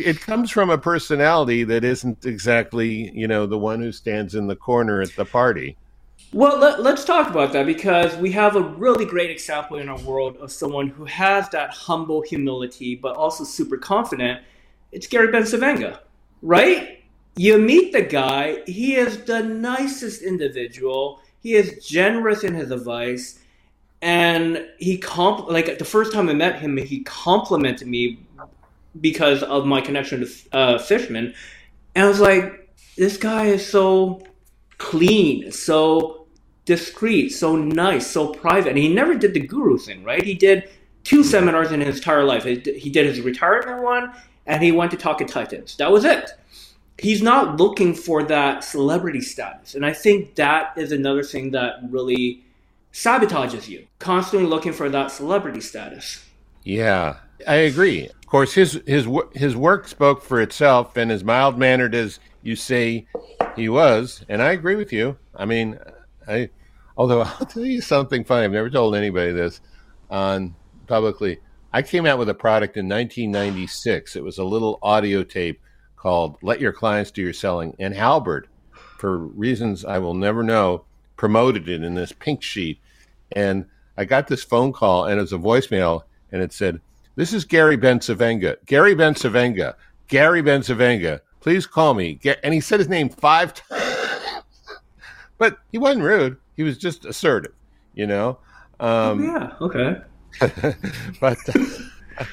it 0.00 0.20
comes 0.20 0.50
from 0.50 0.70
a 0.70 0.78
personality 0.78 1.62
that 1.64 1.84
isn't 1.84 2.26
exactly, 2.26 3.12
you 3.14 3.28
know, 3.28 3.46
the 3.46 3.58
one 3.58 3.80
who 3.80 3.92
stands 3.92 4.34
in 4.34 4.48
the 4.48 4.56
corner 4.56 5.00
at 5.00 5.14
the 5.14 5.24
party. 5.24 5.76
Well, 6.32 6.58
let, 6.58 6.80
let's 6.80 7.04
talk 7.04 7.28
about 7.28 7.52
that 7.54 7.66
because 7.66 8.16
we 8.16 8.30
have 8.32 8.54
a 8.54 8.60
really 8.60 9.04
great 9.04 9.30
example 9.30 9.78
in 9.78 9.88
our 9.88 9.98
world 9.98 10.36
of 10.36 10.52
someone 10.52 10.86
who 10.86 11.04
has 11.06 11.48
that 11.48 11.70
humble 11.70 12.22
humility, 12.22 12.94
but 12.94 13.16
also 13.16 13.42
super 13.42 13.76
confident. 13.76 14.40
It's 14.92 15.08
Gary 15.08 15.28
Bencivenga, 15.28 15.98
right? 16.40 17.02
You 17.34 17.58
meet 17.58 17.92
the 17.92 18.02
guy, 18.02 18.62
he 18.66 18.94
is 18.94 19.24
the 19.24 19.42
nicest 19.42 20.22
individual, 20.22 21.20
he 21.40 21.54
is 21.54 21.84
generous 21.84 22.44
in 22.44 22.54
his 22.54 22.70
advice, 22.70 23.40
and 24.00 24.64
he 24.78 24.98
comp 24.98 25.48
like 25.48 25.78
the 25.78 25.84
first 25.84 26.12
time 26.12 26.28
I 26.28 26.34
met 26.34 26.60
him, 26.60 26.76
he 26.76 27.00
complimented 27.00 27.88
me 27.88 28.20
because 29.00 29.42
of 29.42 29.66
my 29.66 29.80
connection 29.80 30.20
to 30.20 30.30
uh, 30.52 30.78
Fishman, 30.78 31.34
and 31.96 32.04
I 32.04 32.08
was 32.08 32.20
like, 32.20 32.72
this 32.96 33.16
guy 33.16 33.46
is 33.46 33.66
so 33.66 34.22
clean, 34.78 35.50
so 35.50 36.19
discreet, 36.70 37.30
so 37.30 37.56
nice, 37.56 38.06
so 38.06 38.28
private. 38.28 38.68
And 38.68 38.78
he 38.78 38.88
never 38.88 39.16
did 39.16 39.34
the 39.34 39.40
guru 39.40 39.76
thing, 39.76 40.04
right? 40.04 40.22
He 40.22 40.34
did 40.34 40.70
two 41.02 41.24
seminars 41.24 41.72
in 41.72 41.80
his 41.80 41.96
entire 41.96 42.22
life. 42.22 42.44
He 42.44 42.54
did 42.54 42.76
he 42.76 42.90
did 42.90 43.06
his 43.06 43.20
retirement 43.20 43.82
one, 43.82 44.12
and 44.46 44.62
he 44.62 44.70
went 44.70 44.92
to 44.92 44.96
talk 44.96 45.20
at 45.20 45.26
Titans. 45.26 45.76
That 45.78 45.90
was 45.90 46.04
it. 46.04 46.30
He's 46.96 47.22
not 47.22 47.56
looking 47.56 47.92
for 47.92 48.22
that 48.22 48.62
celebrity 48.62 49.20
status. 49.20 49.74
And 49.74 49.84
I 49.84 49.92
think 49.92 50.36
that 50.36 50.74
is 50.76 50.92
another 50.92 51.24
thing 51.24 51.50
that 51.50 51.80
really 51.88 52.44
sabotages 52.92 53.66
you. 53.66 53.86
Constantly 53.98 54.48
looking 54.48 54.72
for 54.72 54.88
that 54.90 55.10
celebrity 55.10 55.60
status. 55.60 56.24
Yeah, 56.62 57.16
I 57.48 57.56
agree. 57.70 58.06
Of 58.06 58.26
course, 58.26 58.54
his 58.54 58.80
his 58.86 59.08
his 59.32 59.56
work 59.56 59.88
spoke 59.88 60.22
for 60.22 60.40
itself, 60.40 60.96
and 60.96 61.10
as 61.10 61.24
mild 61.24 61.58
mannered 61.58 61.96
as 61.96 62.20
you 62.44 62.54
say 62.54 63.08
he 63.56 63.68
was, 63.68 64.24
and 64.28 64.40
I 64.40 64.52
agree 64.52 64.76
with 64.76 64.92
you. 64.92 65.16
I 65.34 65.46
mean, 65.46 65.80
I 66.28 66.50
although 67.00 67.22
I'll 67.40 67.46
tell 67.46 67.64
you 67.64 67.80
something 67.80 68.24
funny. 68.24 68.44
I've 68.44 68.52
never 68.52 68.68
told 68.68 68.94
anybody 68.94 69.32
this 69.32 69.62
on 70.10 70.54
publicly. 70.86 71.40
I 71.72 71.80
came 71.82 72.04
out 72.04 72.18
with 72.18 72.28
a 72.28 72.34
product 72.34 72.76
in 72.76 72.88
1996. 72.88 74.16
It 74.16 74.22
was 74.22 74.36
a 74.36 74.44
little 74.44 74.78
audio 74.82 75.22
tape 75.22 75.60
called 75.96 76.36
"Let 76.42 76.60
Your 76.60 76.72
Clients 76.74 77.10
Do 77.10 77.22
Your 77.22 77.32
Selling," 77.32 77.74
and 77.78 77.94
Halbert, 77.94 78.48
for 78.98 79.16
reasons 79.16 79.84
I 79.84 79.98
will 79.98 80.14
never 80.14 80.42
know, 80.42 80.84
promoted 81.16 81.68
it 81.70 81.82
in 81.82 81.94
this 81.94 82.12
pink 82.12 82.42
sheet, 82.42 82.78
and 83.32 83.64
I 83.96 84.04
got 84.04 84.28
this 84.28 84.44
phone 84.44 84.72
call, 84.72 85.06
and 85.06 85.18
it 85.18 85.22
was 85.22 85.32
a 85.32 85.38
voicemail, 85.38 86.02
and 86.30 86.42
it 86.42 86.52
said 86.52 86.80
This 87.16 87.32
is 87.32 87.46
Gary 87.46 87.78
Bencivenga. 87.78 88.56
Gary 88.66 88.94
Bencivenga. 88.94 89.74
Gary 90.08 90.42
Bencivenga. 90.42 91.20
Please 91.40 91.66
call 91.66 91.94
me. 91.94 92.18
And 92.42 92.52
he 92.52 92.60
said 92.60 92.78
his 92.80 92.88
name 92.90 93.08
five 93.08 93.54
times. 93.68 94.42
but 95.38 95.58
he 95.72 95.78
wasn't 95.78 96.04
rude. 96.04 96.36
He 96.60 96.64
was 96.64 96.76
just 96.76 97.06
assertive, 97.06 97.54
you 97.94 98.06
know? 98.06 98.36
Um, 98.80 99.22
oh, 99.22 99.22
yeah, 99.22 99.52
okay. 99.62 99.96
but 101.18 101.38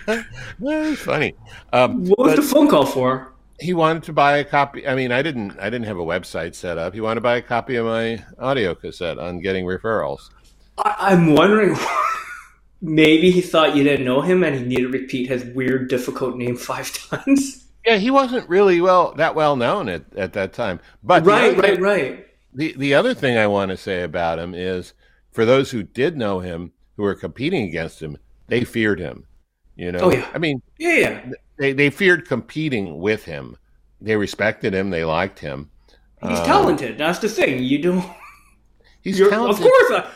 uh, 0.09 0.21
well, 0.59 0.95
funny. 0.95 1.33
Um, 1.71 2.07
what 2.07 2.19
was 2.19 2.35
the 2.35 2.41
phone 2.41 2.67
call 2.67 2.85
for? 2.85 3.33
He 3.57 3.73
wanted 3.73 4.03
to 4.03 4.11
buy 4.11 4.39
a 4.39 4.43
copy. 4.43 4.85
I 4.85 4.95
mean, 4.95 5.13
I 5.13 5.21
didn't. 5.21 5.57
I 5.61 5.69
didn't 5.69 5.85
have 5.85 5.97
a 5.97 6.03
website 6.03 6.55
set 6.55 6.77
up. 6.77 6.93
He 6.93 6.99
wanted 6.99 7.15
to 7.15 7.21
buy 7.21 7.37
a 7.37 7.41
copy 7.41 7.77
of 7.77 7.85
my 7.85 8.21
audio 8.37 8.75
cassette 8.75 9.17
on 9.17 9.39
getting 9.39 9.63
referrals. 9.63 10.29
I, 10.77 11.13
am 11.13 11.33
wondering. 11.33 11.77
maybe 12.81 13.31
he 13.31 13.39
thought 13.39 13.77
you 13.77 13.85
didn't 13.85 14.05
know 14.05 14.19
him, 14.19 14.43
and 14.43 14.57
he 14.57 14.65
needed 14.65 14.91
to 14.91 14.99
repeat 14.99 15.29
his 15.29 15.45
weird, 15.55 15.87
difficult 15.87 16.35
name 16.35 16.57
five 16.57 16.91
times. 17.09 17.63
Yeah, 17.85 17.95
he 17.95 18.11
wasn't 18.11 18.49
really 18.49 18.81
well 18.81 19.13
that 19.13 19.35
well 19.35 19.55
known 19.55 19.87
at, 19.87 20.03
at 20.17 20.33
that 20.33 20.51
time. 20.51 20.81
But 21.01 21.25
right, 21.25 21.57
right, 21.57 21.79
right. 21.79 22.26
The 22.57 22.73
the 22.75 22.95
other 22.95 23.13
thing 23.13 23.37
I 23.37 23.45
want 23.45 23.69
to 23.69 23.77
say 23.77 24.01
about 24.01 24.39
him 24.39 24.55
is, 24.55 24.93
for 25.31 25.45
those 25.45 25.69
who 25.69 25.83
did 25.83 26.17
know 26.17 26.39
him, 26.39 26.71
who 26.95 27.03
were 27.03 27.13
competing 27.13 27.67
against 27.67 28.01
him, 28.01 28.17
they 28.47 28.63
feared 28.63 28.99
him. 28.99 29.27
You 29.75 29.91
know, 29.91 29.99
oh, 29.99 30.11
yeah. 30.11 30.27
I 30.33 30.39
mean, 30.39 30.63
yeah, 30.79 30.95
yeah. 30.95 31.31
They 31.59 31.73
they 31.73 31.91
feared 31.91 32.27
competing 32.27 32.97
with 32.97 33.25
him. 33.25 33.57
They 34.01 34.15
respected 34.15 34.73
him. 34.73 34.89
They 34.89 35.05
liked 35.05 35.37
him. 35.37 35.69
He's 36.27 36.39
um, 36.39 36.45
talented. 36.45 36.97
That's 36.97 37.19
the 37.19 37.29
thing. 37.29 37.63
You 37.63 37.77
don't. 37.77 38.05
He's 39.01 39.19
talented. 39.19 39.63
Of 39.63 39.71
course. 39.71 39.91
Uh, 39.91 40.09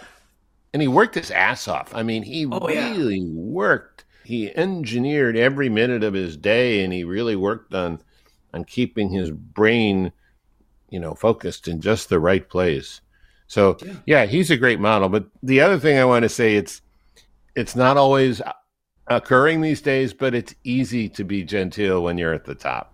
and 0.73 0.81
he 0.81 0.87
worked 0.87 1.15
his 1.15 1.29
ass 1.29 1.67
off. 1.67 1.93
I 1.93 2.01
mean, 2.01 2.23
he 2.23 2.47
oh, 2.47 2.59
really 2.65 3.19
yeah. 3.19 3.33
worked. 3.33 4.05
He 4.23 4.55
engineered 4.55 5.37
every 5.37 5.69
minute 5.69 6.03
of 6.03 6.15
his 6.15 6.37
day, 6.37 6.83
and 6.83 6.91
he 6.91 7.03
really 7.03 7.35
worked 7.35 7.73
on 7.75 8.01
on 8.51 8.65
keeping 8.65 9.11
his 9.11 9.29
brain, 9.29 10.11
you 10.91 10.99
know, 10.99 11.15
focused 11.15 11.67
in 11.67 11.81
just 11.81 12.09
the 12.09 12.19
right 12.19 12.47
place. 12.47 13.01
So 13.47 13.77
yeah. 13.83 13.93
yeah, 14.05 14.25
he's 14.25 14.51
a 14.51 14.57
great 14.57 14.79
model. 14.79 15.09
But 15.09 15.25
the 15.41 15.61
other 15.61 15.79
thing 15.79 15.97
I 15.97 16.05
want 16.05 16.23
to 16.23 16.29
say 16.29 16.55
it's 16.55 16.81
it's 17.55 17.75
not 17.75 17.97
always 17.97 18.41
occurring 19.07 19.61
these 19.61 19.81
days, 19.81 20.13
but 20.13 20.35
it's 20.35 20.53
easy 20.63 21.09
to 21.09 21.23
be 21.23 21.43
genteel 21.43 22.03
when 22.03 22.17
you're 22.17 22.33
at 22.33 22.45
the 22.45 22.55
top. 22.55 22.93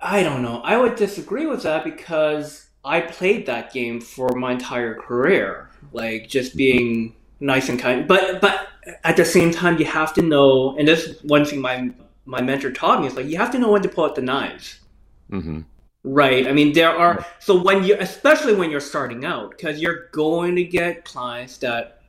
I 0.00 0.22
don't 0.22 0.42
know. 0.42 0.60
I 0.62 0.76
would 0.76 0.96
disagree 0.96 1.46
with 1.46 1.62
that 1.64 1.84
because 1.84 2.68
I 2.84 3.00
played 3.00 3.46
that 3.46 3.72
game 3.72 4.00
for 4.00 4.30
my 4.36 4.52
entire 4.52 4.94
career, 4.94 5.70
like 5.92 6.28
just 6.28 6.56
being 6.56 7.14
nice 7.40 7.68
and 7.68 7.78
kind. 7.78 8.06
But 8.06 8.40
but 8.40 8.68
at 9.04 9.16
the 9.16 9.24
same 9.24 9.50
time, 9.50 9.78
you 9.78 9.84
have 9.84 10.14
to 10.14 10.22
know, 10.22 10.76
and 10.78 10.88
this 10.88 11.20
one 11.22 11.44
thing 11.44 11.60
my 11.60 11.90
my 12.24 12.40
mentor 12.40 12.70
taught 12.70 13.00
me 13.00 13.08
is 13.08 13.16
like 13.16 13.26
you 13.26 13.36
have 13.36 13.50
to 13.52 13.58
know 13.58 13.70
when 13.70 13.82
to 13.82 13.88
pull 13.88 14.04
out 14.04 14.14
the 14.14 14.22
knives. 14.22 14.80
Mm-hmm. 15.30 15.60
Right. 16.02 16.48
I 16.48 16.52
mean, 16.52 16.72
there 16.72 16.90
are 16.90 17.24
so 17.40 17.62
when 17.62 17.84
you, 17.84 17.96
especially 18.00 18.54
when 18.54 18.70
you're 18.70 18.80
starting 18.80 19.24
out, 19.24 19.50
because 19.50 19.80
you're 19.80 20.08
going 20.12 20.56
to 20.56 20.64
get 20.64 21.04
clients 21.04 21.58
that 21.58 22.00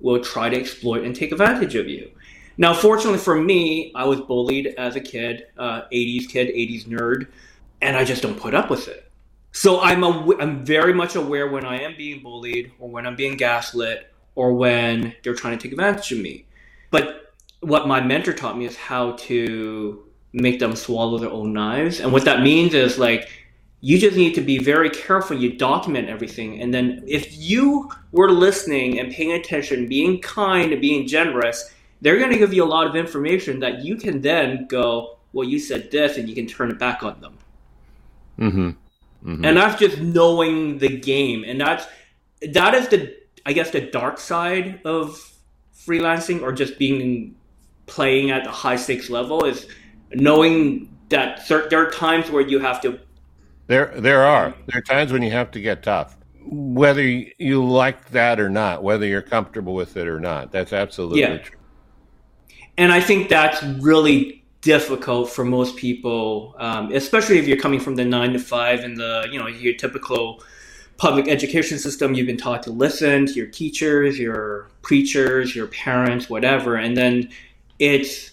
will 0.00 0.22
try 0.22 0.48
to 0.48 0.56
exploit 0.56 1.04
and 1.04 1.14
take 1.14 1.32
advantage 1.32 1.74
of 1.74 1.88
you. 1.88 2.10
Now, 2.56 2.74
fortunately 2.74 3.18
for 3.18 3.40
me, 3.40 3.92
I 3.94 4.04
was 4.04 4.20
bullied 4.20 4.68
as 4.78 4.96
a 4.96 5.00
kid, 5.00 5.46
uh, 5.58 5.82
80s 5.92 6.28
kid, 6.28 6.48
80s 6.48 6.86
nerd, 6.86 7.28
and 7.80 7.96
I 7.96 8.04
just 8.04 8.22
don't 8.22 8.38
put 8.38 8.54
up 8.54 8.70
with 8.70 8.88
it. 8.88 9.10
So 9.52 9.80
I'm 9.80 10.02
a, 10.04 10.36
I'm 10.38 10.64
very 10.64 10.92
much 10.92 11.14
aware 11.14 11.48
when 11.48 11.64
I 11.64 11.80
am 11.80 11.96
being 11.96 12.22
bullied 12.22 12.72
or 12.78 12.88
when 12.88 13.06
I'm 13.06 13.16
being 13.16 13.36
gaslit 13.36 14.12
or 14.34 14.54
when 14.54 15.14
they're 15.22 15.34
trying 15.34 15.58
to 15.58 15.62
take 15.62 15.72
advantage 15.72 16.12
of 16.12 16.18
me. 16.18 16.46
But 16.90 17.34
what 17.60 17.88
my 17.88 18.00
mentor 18.00 18.32
taught 18.32 18.56
me 18.56 18.66
is 18.66 18.76
how 18.76 19.12
to 19.12 20.07
make 20.32 20.58
them 20.58 20.76
swallow 20.76 21.18
their 21.18 21.30
own 21.30 21.52
knives. 21.52 22.00
And 22.00 22.12
what 22.12 22.24
that 22.24 22.42
means 22.42 22.74
is 22.74 22.98
like 22.98 23.28
you 23.80 23.98
just 23.98 24.16
need 24.16 24.34
to 24.34 24.40
be 24.40 24.58
very 24.58 24.90
careful. 24.90 25.36
You 25.36 25.52
document 25.52 26.08
everything. 26.08 26.60
And 26.60 26.74
then 26.74 27.04
if 27.06 27.38
you 27.38 27.90
were 28.12 28.30
listening 28.30 28.98
and 28.98 29.12
paying 29.12 29.32
attention, 29.32 29.86
being 29.86 30.20
kind 30.20 30.72
and 30.72 30.80
being 30.80 31.06
generous, 31.06 31.72
they're 32.00 32.18
going 32.18 32.32
to 32.32 32.38
give 32.38 32.52
you 32.52 32.64
a 32.64 32.66
lot 32.66 32.86
of 32.86 32.96
information 32.96 33.60
that 33.60 33.84
you 33.84 33.96
can 33.96 34.20
then 34.20 34.66
go, 34.66 35.18
well, 35.32 35.46
you 35.46 35.58
said 35.58 35.90
this, 35.90 36.16
and 36.16 36.28
you 36.28 36.34
can 36.34 36.46
turn 36.46 36.70
it 36.70 36.78
back 36.78 37.02
on 37.02 37.20
them. 37.20 37.38
Mm-hmm. 38.38 38.68
Mm-hmm. 39.30 39.44
And 39.44 39.56
that's 39.56 39.78
just 39.78 39.98
knowing 39.98 40.78
the 40.78 40.96
game. 40.98 41.44
And 41.44 41.60
that's, 41.60 41.86
that 42.52 42.74
is 42.74 42.88
the, 42.88 43.16
I 43.46 43.52
guess, 43.52 43.70
the 43.70 43.80
dark 43.80 44.18
side 44.18 44.80
of 44.84 45.20
freelancing 45.76 46.42
or 46.42 46.52
just 46.52 46.78
being 46.78 47.36
playing 47.86 48.30
at 48.30 48.46
a 48.46 48.50
high 48.50 48.76
stakes 48.76 49.08
level 49.08 49.44
is 49.44 49.66
knowing 50.14 50.88
that 51.08 51.46
there 51.48 51.86
are 51.86 51.90
times 51.90 52.30
where 52.30 52.42
you 52.42 52.58
have 52.58 52.80
to. 52.82 52.98
There, 53.66 53.92
there 53.96 54.24
are. 54.24 54.54
There 54.66 54.78
are 54.78 54.82
times 54.82 55.12
when 55.12 55.22
you 55.22 55.30
have 55.30 55.50
to 55.52 55.60
get 55.60 55.82
tough, 55.82 56.16
whether 56.44 57.02
you 57.02 57.64
like 57.64 58.10
that 58.10 58.40
or 58.40 58.48
not, 58.48 58.82
whether 58.82 59.06
you're 59.06 59.22
comfortable 59.22 59.74
with 59.74 59.96
it 59.96 60.08
or 60.08 60.20
not. 60.20 60.52
That's 60.52 60.72
absolutely 60.72 61.20
yeah. 61.20 61.38
true. 61.38 61.58
And 62.76 62.92
I 62.92 63.00
think 63.00 63.28
that's 63.28 63.62
really 63.82 64.44
difficult 64.60 65.30
for 65.30 65.44
most 65.44 65.76
people, 65.76 66.54
um, 66.58 66.92
especially 66.92 67.38
if 67.38 67.46
you're 67.46 67.58
coming 67.58 67.80
from 67.80 67.96
the 67.96 68.04
nine 68.04 68.32
to 68.32 68.38
five 68.38 68.80
and 68.80 68.96
the 68.96 69.26
you 69.30 69.38
know 69.38 69.46
your 69.46 69.74
typical 69.74 70.42
public 70.96 71.28
education 71.28 71.78
system. 71.78 72.14
You've 72.14 72.26
been 72.26 72.36
taught 72.36 72.62
to 72.64 72.70
listen 72.70 73.26
to 73.26 73.32
your 73.32 73.46
teachers, 73.46 74.18
your 74.18 74.70
preachers, 74.82 75.54
your 75.54 75.68
parents, 75.68 76.28
whatever, 76.30 76.76
and 76.76 76.96
then 76.96 77.30
it's 77.78 78.32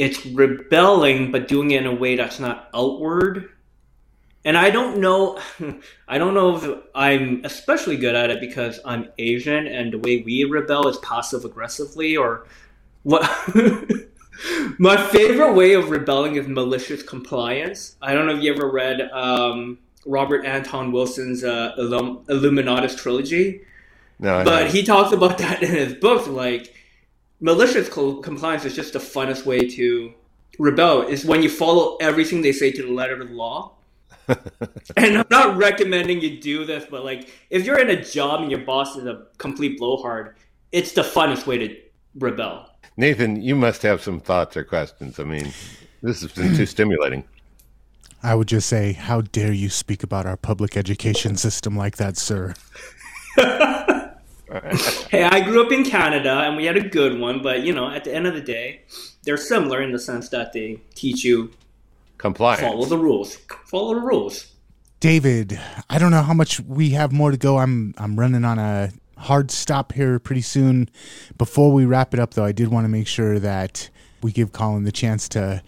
it's 0.00 0.24
rebelling, 0.24 1.30
but 1.30 1.46
doing 1.46 1.72
it 1.72 1.82
in 1.82 1.86
a 1.86 1.94
way 1.94 2.16
that's 2.16 2.40
not 2.40 2.70
outward. 2.72 3.50
And 4.46 4.56
I 4.56 4.70
don't 4.70 4.96
know, 4.96 5.38
I 6.08 6.16
don't 6.16 6.32
know 6.32 6.56
if 6.56 6.78
I'm 6.94 7.44
especially 7.44 7.98
good 7.98 8.14
at 8.14 8.30
it 8.30 8.40
because 8.40 8.80
I'm 8.86 9.10
Asian 9.18 9.66
and 9.66 9.92
the 9.92 9.98
way 9.98 10.22
we 10.22 10.44
rebel 10.44 10.88
is 10.88 10.96
passive 10.98 11.44
aggressively 11.44 12.16
or 12.16 12.46
what. 13.02 13.30
My 14.78 14.96
favorite 14.96 15.52
way 15.52 15.74
of 15.74 15.90
rebelling 15.90 16.36
is 16.36 16.48
malicious 16.48 17.02
compliance. 17.02 17.96
I 18.00 18.14
don't 18.14 18.26
know 18.26 18.34
if 18.34 18.42
you 18.42 18.54
ever 18.54 18.70
read 18.70 19.02
um, 19.12 19.78
Robert 20.06 20.46
Anton 20.46 20.92
Wilson's 20.92 21.44
uh, 21.44 21.74
Illum- 21.76 22.24
Illuminatus 22.24 22.96
trilogy. 22.96 23.60
No, 24.18 24.42
but 24.44 24.70
he 24.70 24.82
talks 24.82 25.12
about 25.12 25.36
that 25.38 25.62
in 25.62 25.70
his 25.70 25.92
book. 25.92 26.26
Like, 26.26 26.74
malicious 27.40 27.88
compliance 27.88 28.64
is 28.64 28.74
just 28.74 28.92
the 28.92 28.98
funnest 28.98 29.46
way 29.46 29.68
to 29.68 30.12
rebel 30.58 31.02
is 31.02 31.24
when 31.24 31.42
you 31.42 31.48
follow 31.48 31.96
everything 32.00 32.42
they 32.42 32.52
say 32.52 32.70
to 32.70 32.82
the 32.82 32.92
letter 32.92 33.20
of 33.20 33.28
the 33.28 33.34
law. 33.34 33.72
and 34.96 35.18
I'm 35.18 35.26
not 35.30 35.56
recommending 35.56 36.20
you 36.20 36.40
do 36.40 36.64
this, 36.64 36.84
but 36.88 37.04
like 37.04 37.30
if 37.50 37.64
you're 37.64 37.80
in 37.80 37.90
a 37.90 38.02
job 38.02 38.42
and 38.42 38.50
your 38.50 38.60
boss 38.60 38.96
is 38.96 39.06
a 39.06 39.26
complete 39.38 39.78
blowhard, 39.78 40.36
it's 40.70 40.92
the 40.92 41.02
funnest 41.02 41.46
way 41.46 41.58
to 41.58 41.76
rebel. 42.14 42.70
Nathan, 42.96 43.40
you 43.40 43.56
must 43.56 43.82
have 43.82 44.02
some 44.02 44.20
thoughts 44.20 44.56
or 44.56 44.64
questions. 44.64 45.18
I 45.18 45.24
mean, 45.24 45.52
this 46.02 46.20
has 46.20 46.32
been 46.32 46.54
too 46.54 46.66
stimulating. 46.66 47.24
I 48.22 48.34
would 48.34 48.48
just 48.48 48.68
say, 48.68 48.92
how 48.92 49.22
dare 49.22 49.52
you 49.52 49.70
speak 49.70 50.02
about 50.02 50.26
our 50.26 50.36
public 50.36 50.76
education 50.76 51.36
system 51.36 51.74
like 51.76 51.96
that, 51.96 52.18
sir? 52.18 52.54
hey, 55.10 55.22
I 55.22 55.40
grew 55.40 55.64
up 55.64 55.70
in 55.70 55.84
Canada 55.84 56.40
and 56.40 56.56
we 56.56 56.64
had 56.64 56.76
a 56.76 56.88
good 56.88 57.20
one, 57.20 57.42
but 57.42 57.62
you 57.62 57.72
know, 57.72 57.88
at 57.88 58.04
the 58.04 58.14
end 58.14 58.26
of 58.26 58.34
the 58.34 58.40
day, 58.40 58.82
they're 59.22 59.36
similar 59.36 59.80
in 59.80 59.92
the 59.92 59.98
sense 59.98 60.28
that 60.30 60.52
they 60.52 60.80
teach 60.94 61.24
you 61.24 61.52
compliance, 62.18 62.60
follow 62.60 62.84
the 62.84 62.98
rules, 62.98 63.36
follow 63.66 63.94
the 63.94 64.00
rules. 64.00 64.52
David, 64.98 65.58
I 65.88 65.98
don't 65.98 66.10
know 66.10 66.22
how 66.22 66.34
much 66.34 66.60
we 66.60 66.90
have 66.90 67.12
more 67.12 67.30
to 67.30 67.36
go. 67.36 67.58
I'm 67.58 67.94
I'm 67.96 68.18
running 68.18 68.44
on 68.44 68.58
a 68.58 68.90
hard 69.18 69.50
stop 69.52 69.92
here 69.92 70.18
pretty 70.18 70.42
soon. 70.42 70.90
Before 71.38 71.72
we 71.72 71.84
wrap 71.84 72.12
it 72.12 72.18
up, 72.18 72.34
though, 72.34 72.44
I 72.44 72.52
did 72.52 72.68
want 72.68 72.84
to 72.84 72.88
make 72.88 73.06
sure 73.06 73.38
that 73.38 73.88
we 74.20 74.32
give 74.32 74.52
Colin 74.52 74.84
the 74.84 74.92
chance 74.92 75.28
to 75.30 75.62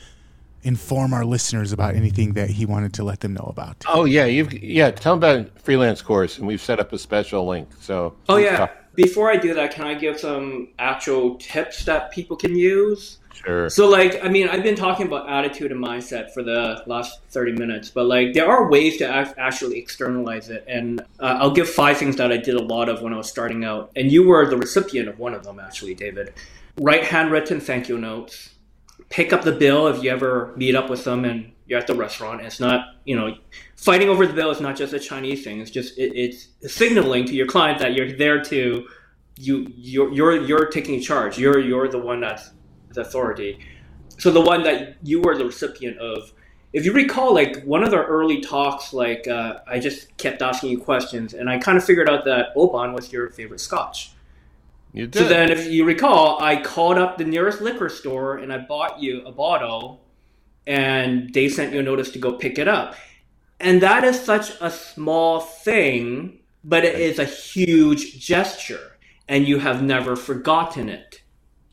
inform 0.63 1.13
our 1.13 1.25
listeners 1.25 1.73
about 1.73 1.95
anything 1.95 2.35
that 2.35 2.51
he 2.51 2.67
wanted 2.67 2.95
to 2.95 3.05
let 3.05 3.21
them 3.21 3.35
know 3.35 3.47
about. 3.49 3.85
Oh 3.89 4.05
yeah, 4.05 4.25
you've 4.27 4.53
yeah. 4.53 4.91
Tell 4.91 5.17
them 5.17 5.41
about 5.41 5.61
freelance 5.61 6.03
course, 6.03 6.39
and 6.39 6.47
we've 6.47 6.61
set 6.61 6.81
up 6.81 6.93
a 6.93 6.99
special 6.99 7.47
link. 7.47 7.69
So 7.81 8.15
oh 8.29 8.37
yeah. 8.37 8.59
Talk. 8.59 8.77
Before 8.95 9.31
I 9.31 9.37
do 9.37 9.55
that, 9.55 9.73
can 9.73 9.87
I 9.87 9.95
give 9.95 10.21
some 10.21 10.69
actual 10.79 11.37
tips 11.37 11.87
that 11.87 12.13
people 12.13 12.37
can 12.37 12.55
use? 12.55 13.19
Sure. 13.33 13.71
So 13.71 13.89
like, 13.89 14.23
I 14.23 14.29
mean, 14.29 14.49
I've 14.49 14.63
been 14.63 14.77
talking 14.77 15.07
about 15.07 15.31
attitude 15.31 15.73
and 15.73 15.83
mindset 15.83 16.31
for 16.33 16.43
the 16.43 16.83
last 16.87 17.21
thirty 17.31 17.53
minutes, 17.53 17.91
but 17.91 18.05
like, 18.05 18.35
there 18.35 18.47
are 18.47 18.71
ways 18.71 18.99
to 18.99 19.09
actually 19.09 19.79
externalize 19.79 20.51
it, 20.51 20.65
and 20.69 21.01
uh, 21.19 21.39
I'll 21.41 21.51
give 21.51 21.69
five 21.69 21.97
things 21.97 22.17
that 22.17 22.31
I 22.31 22.37
did 22.37 22.55
a 22.55 22.63
lot 22.63 22.91
of 22.91 23.01
when 23.01 23.15
I 23.15 23.17
was 23.17 23.31
starting 23.31 23.65
out, 23.65 23.91
and 23.97 24.13
you 24.13 24.29
were 24.29 24.49
the 24.49 24.59
recipient 24.59 25.09
of 25.09 25.19
one 25.19 25.33
of 25.33 25.43
them, 25.45 25.59
actually, 25.59 25.95
David. 25.95 26.35
Write 26.79 27.05
handwritten 27.05 27.61
thank 27.61 27.89
you 27.89 27.99
notes 27.99 28.52
pick 29.13 29.31
up 29.31 29.43
the 29.43 29.53
bill 29.53 29.89
if 29.89 30.03
you 30.03 30.11
ever 30.11 30.55
meet 30.57 30.75
up 30.75 30.89
with 30.89 31.05
them 31.05 31.27
and 31.27 31.53
you're 31.67 31.79
at 31.79 31.87
the 31.87 31.95
restaurant. 31.95 32.41
It's 32.41 32.59
not, 32.59 32.97
you 33.05 33.15
know, 33.15 33.37
fighting 33.77 34.09
over 34.09 34.27
the 34.27 34.33
bill 34.33 34.51
is 34.51 34.61
not 34.61 34.75
just 34.75 34.95
a 34.95 34.99
Chinese 34.99 35.45
thing. 35.45 35.61
It's 35.61 35.71
just 35.71 35.99
it, 35.99 36.13
it's 36.17 36.49
signaling 36.67 37.27
to 37.27 37.35
your 37.35 37.47
client 37.47 37.79
that 37.81 37.93
you're 37.95 38.11
there 38.17 38.43
to 38.45 38.89
you 39.37 39.67
you're 39.77 40.13
you're, 40.13 40.43
you're 40.43 40.67
taking 40.67 41.01
charge. 41.01 41.39
You're 41.39 41.61
you're 41.61 41.89
the 41.89 41.99
one 41.99 42.21
that's 42.21 42.51
with 42.89 42.99
authority. 42.99 43.59
So 44.19 44.31
the 44.31 44.41
one 44.41 44.63
that 44.63 44.97
you 45.03 45.21
were 45.21 45.37
the 45.37 45.45
recipient 45.45 45.99
of, 45.99 46.33
if 46.73 46.87
you 46.87 46.93
recall, 46.93 47.35
like 47.35 47.63
one 47.65 47.83
of 47.85 47.91
the 47.91 48.03
early 48.03 48.41
talks, 48.41 48.95
like 48.95 49.29
uh, 49.29 49.59
I 49.67 49.79
just 49.79 50.17
kept 50.17 50.41
asking 50.41 50.71
you 50.71 50.79
questions, 50.79 51.35
and 51.35 51.51
I 51.51 51.59
kind 51.59 51.77
of 51.77 51.85
figured 51.85 52.09
out 52.09 52.25
that 52.25 52.47
Oban 52.57 52.95
was 52.95 53.13
your 53.13 53.29
favorite 53.31 53.61
Scotch. 53.61 54.13
You 54.93 55.07
did. 55.07 55.23
So 55.23 55.29
then, 55.29 55.51
if 55.51 55.71
you 55.71 55.85
recall, 55.85 56.43
I 56.43 56.61
called 56.61 56.99
up 56.99 57.17
the 57.17 57.25
nearest 57.25 57.61
liquor 57.61 57.89
store 57.89 58.37
and 58.37 58.53
I 58.53 58.59
bought 58.59 59.01
you 59.01 59.23
a 59.25 59.33
bottle, 59.33 60.05
and 60.67 61.33
they 61.33 61.49
sent 61.49 61.73
you 61.73 61.81
a 61.81 61.83
notice 61.83 62.11
to 62.11 62.19
go 62.19 62.33
pick 62.33 62.59
it 62.59 62.69
up. 62.69 62.95
And 63.59 63.81
that 63.81 64.05
is 64.05 64.21
such 64.21 64.53
a 64.61 64.71
small 64.71 65.41
thing, 65.41 66.41
but 66.65 66.85
it 66.85 66.99
is 66.99 67.19
a 67.19 67.25
huge 67.25 68.19
gesture, 68.25 68.99
and 69.29 69.47
you 69.47 69.59
have 69.61 69.83
never 69.83 70.17
forgotten 70.17 70.89
it. 70.89 71.23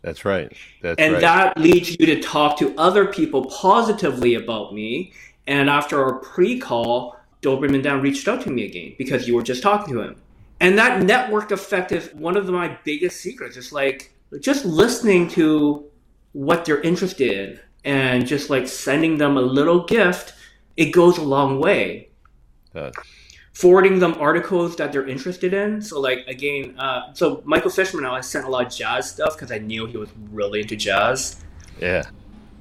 That's 0.01 0.23
right. 0.23 0.55
That's 0.81 0.99
and 0.99 1.13
right. 1.13 1.21
that 1.21 1.57
leads 1.57 1.89
you 1.99 2.05
to 2.05 2.21
talk 2.21 2.57
to 2.59 2.73
other 2.77 3.05
people 3.05 3.45
positively 3.45 4.35
about 4.35 4.73
me. 4.73 5.11
And 5.45 5.69
after 5.69 6.01
our 6.01 6.19
pre-call, 6.19 7.17
Doberman 7.41 7.83
Dan 7.83 8.01
reached 8.01 8.27
out 8.27 8.41
to 8.43 8.51
me 8.51 8.65
again 8.65 8.95
because 8.97 9.27
you 9.27 9.35
were 9.35 9.43
just 9.43 9.61
talking 9.61 9.93
to 9.93 10.01
him. 10.01 10.15
And 10.59 10.77
that 10.77 11.01
network 11.03 11.51
effect 11.51 11.91
is 11.91 12.13
one 12.13 12.35
of 12.35 12.47
my 12.49 12.77
biggest 12.83 13.21
secrets. 13.21 13.55
It's 13.55 13.71
like 13.71 14.13
just 14.41 14.65
listening 14.65 15.29
to 15.29 15.85
what 16.33 16.65
they're 16.65 16.81
interested 16.81 17.31
in 17.31 17.59
and 17.85 18.27
just 18.27 18.49
like 18.49 18.67
sending 18.67 19.17
them 19.17 19.37
a 19.37 19.41
little 19.41 19.85
gift, 19.85 20.33
it 20.77 20.91
goes 20.91 21.17
a 21.17 21.23
long 21.23 21.59
way. 21.59 22.09
Uh, 22.75 22.91
Forwarding 23.53 23.99
them 23.99 24.15
articles 24.19 24.77
that 24.77 24.93
they're 24.93 25.07
interested 25.07 25.53
in. 25.53 25.81
So, 25.81 25.99
like, 25.99 26.19
again, 26.27 26.79
uh, 26.79 27.13
so 27.13 27.41
Michael 27.43 27.71
Fishman, 27.71 28.05
I 28.05 28.21
sent 28.21 28.45
a 28.45 28.49
lot 28.49 28.67
of 28.67 28.73
jazz 28.73 29.09
stuff 29.09 29.35
because 29.35 29.51
I 29.51 29.57
knew 29.57 29.85
he 29.85 29.97
was 29.97 30.07
really 30.31 30.61
into 30.61 30.77
jazz. 30.77 31.35
yeah. 31.81 32.03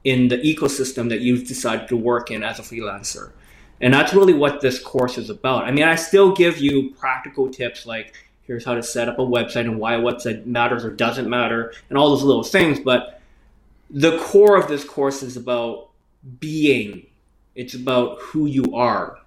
in 0.05 0.29
the 0.29 0.39
ecosystem 0.39 1.09
that 1.09 1.21
you've 1.21 1.47
decided 1.47 1.89
to 1.89 1.97
work 1.97 2.31
in 2.31 2.43
as 2.43 2.59
a 2.59 2.63
freelancer. 2.63 3.33
And 3.81 3.95
that's 3.95 4.15
really 4.15 4.35
what 4.35 4.61
this 4.61 4.81
course 4.81 5.19
is 5.19 5.31
about. 5.31 5.65
I 5.65 5.71
mean, 5.71 5.85
I 5.85 5.95
still 5.95 6.35
give 6.35 6.59
you 6.59 6.95
practical 6.95 7.49
tips 7.51 7.87
like 7.87 8.15
here's 8.49 8.65
how 8.65 8.75
to 8.75 8.83
set 8.83 9.09
up 9.09 9.19
a 9.19 9.23
website 9.23 9.61
and 9.61 9.79
why 9.79 9.95
a 9.95 10.01
website 10.01 10.47
matters 10.47 10.83
or 10.83 10.91
doesn't 10.91 11.29
matter 11.29 11.73
and 11.91 11.99
all 11.99 12.09
those 12.11 12.25
little 12.25 12.43
things, 12.43 12.81
but 12.81 13.21
the 13.91 14.19
core 14.19 14.57
of 14.57 14.69
this 14.69 14.85
course 14.85 15.23
is 15.23 15.37
about 15.37 15.91
being. 16.41 17.07
It's 17.55 17.75
about 17.75 18.19
who 18.21 18.47
you 18.47 18.75
are. 18.75 19.19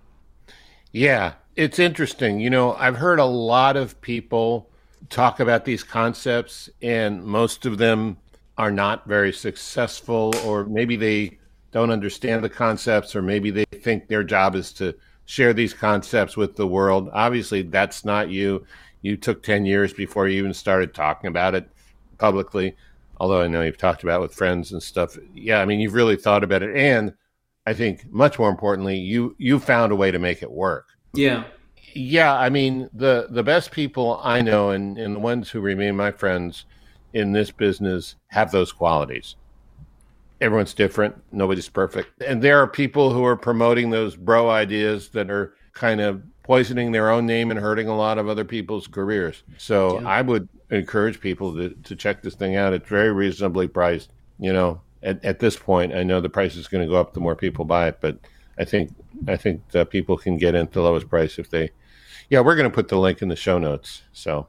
Yeah, 0.91 1.33
it's 1.55 1.79
interesting. 1.79 2.39
You 2.39 2.49
know, 2.49 2.73
I've 2.73 2.97
heard 2.97 3.19
a 3.19 3.25
lot 3.25 3.77
of 3.77 4.01
people 4.01 4.67
talk 5.09 5.39
about 5.39 5.65
these 5.65 5.83
concepts, 5.83 6.69
and 6.81 7.23
most 7.23 7.65
of 7.65 7.77
them 7.77 8.17
are 8.57 8.71
not 8.71 9.07
very 9.07 9.31
successful, 9.31 10.33
or 10.45 10.65
maybe 10.65 10.95
they 10.95 11.37
don't 11.71 11.91
understand 11.91 12.43
the 12.43 12.49
concepts, 12.49 13.15
or 13.15 13.21
maybe 13.21 13.51
they 13.51 13.65
think 13.65 14.07
their 14.07 14.23
job 14.23 14.55
is 14.55 14.73
to 14.73 14.95
share 15.25 15.53
these 15.53 15.73
concepts 15.73 16.35
with 16.35 16.55
the 16.55 16.67
world. 16.67 17.09
Obviously, 17.13 17.61
that's 17.61 18.03
not 18.03 18.29
you. 18.29 18.65
You 19.01 19.17
took 19.17 19.43
10 19.43 19.65
years 19.65 19.93
before 19.93 20.27
you 20.27 20.39
even 20.39 20.53
started 20.53 20.93
talking 20.93 21.27
about 21.27 21.55
it 21.55 21.69
publicly, 22.17 22.75
although 23.17 23.41
I 23.41 23.47
know 23.47 23.61
you've 23.61 23.77
talked 23.77 24.03
about 24.03 24.19
it 24.19 24.21
with 24.21 24.35
friends 24.35 24.71
and 24.71 24.81
stuff. 24.81 25.17
Yeah, 25.33 25.59
I 25.59 25.65
mean, 25.65 25.79
you've 25.79 25.93
really 25.93 26.15
thought 26.15 26.43
about 26.43 26.63
it. 26.63 26.75
And 26.75 27.13
I 27.65 27.73
think 27.73 28.11
much 28.11 28.39
more 28.39 28.49
importantly, 28.49 28.97
you 28.97 29.35
you 29.37 29.59
found 29.59 29.91
a 29.91 29.95
way 29.95 30.11
to 30.11 30.19
make 30.19 30.41
it 30.41 30.51
work. 30.51 30.87
Yeah. 31.13 31.43
Yeah, 31.93 32.33
I 32.33 32.49
mean 32.49 32.89
the 32.93 33.27
the 33.29 33.43
best 33.43 33.71
people 33.71 34.19
I 34.23 34.41
know 34.41 34.69
and, 34.71 34.97
and 34.97 35.15
the 35.15 35.19
ones 35.19 35.49
who 35.49 35.59
remain 35.59 35.95
my 35.95 36.11
friends 36.11 36.65
in 37.13 37.33
this 37.33 37.51
business 37.51 38.15
have 38.27 38.51
those 38.51 38.71
qualities. 38.71 39.35
Everyone's 40.39 40.73
different, 40.73 41.21
nobody's 41.31 41.69
perfect. 41.69 42.21
And 42.23 42.41
there 42.41 42.59
are 42.59 42.67
people 42.67 43.13
who 43.13 43.23
are 43.25 43.35
promoting 43.35 43.89
those 43.89 44.15
bro 44.15 44.49
ideas 44.49 45.09
that 45.09 45.29
are 45.29 45.53
kind 45.73 46.01
of 46.01 46.23
poisoning 46.51 46.91
their 46.91 47.09
own 47.09 47.25
name 47.25 47.49
and 47.49 47.57
hurting 47.57 47.87
a 47.87 47.95
lot 47.95 48.17
of 48.17 48.27
other 48.27 48.43
people's 48.43 48.85
careers. 48.85 49.41
So 49.57 50.01
Yeah. 50.01 50.09
I 50.09 50.21
would 50.21 50.49
encourage 50.69 51.21
people 51.21 51.55
to, 51.55 51.69
to 51.69 51.95
check 51.95 52.23
this 52.23 52.35
thing 52.35 52.57
out. 52.57 52.73
It's 52.73 52.89
very 52.89 53.13
reasonably 53.13 53.69
priced. 53.69 54.11
You 54.37 54.51
know, 54.51 54.81
at, 55.01 55.23
at 55.23 55.39
this 55.39 55.55
point, 55.55 55.95
I 55.95 56.03
know 56.03 56.19
the 56.19 56.27
price 56.27 56.57
is 56.57 56.67
going 56.67 56.85
to 56.85 56.91
go 56.91 56.99
up 56.99 57.13
the 57.13 57.21
more 57.21 57.37
people 57.37 57.63
buy 57.63 57.87
it, 57.87 57.99
but 58.01 58.17
I 58.59 58.65
think 58.65 58.93
I 59.29 59.37
think 59.37 59.61
people 59.91 60.17
can 60.17 60.35
get 60.37 60.53
in 60.53 60.63
at 60.63 60.73
the 60.73 60.81
lowest 60.81 61.07
price 61.09 61.39
if 61.39 61.49
they. 61.49 61.69
Yeah, 62.29 62.41
we're 62.41 62.57
going 62.57 62.69
to 62.69 62.75
put 62.75 62.89
the 62.89 62.99
link 62.99 63.21
in 63.21 63.29
the 63.29 63.37
show 63.37 63.57
notes. 63.57 64.01
So, 64.11 64.47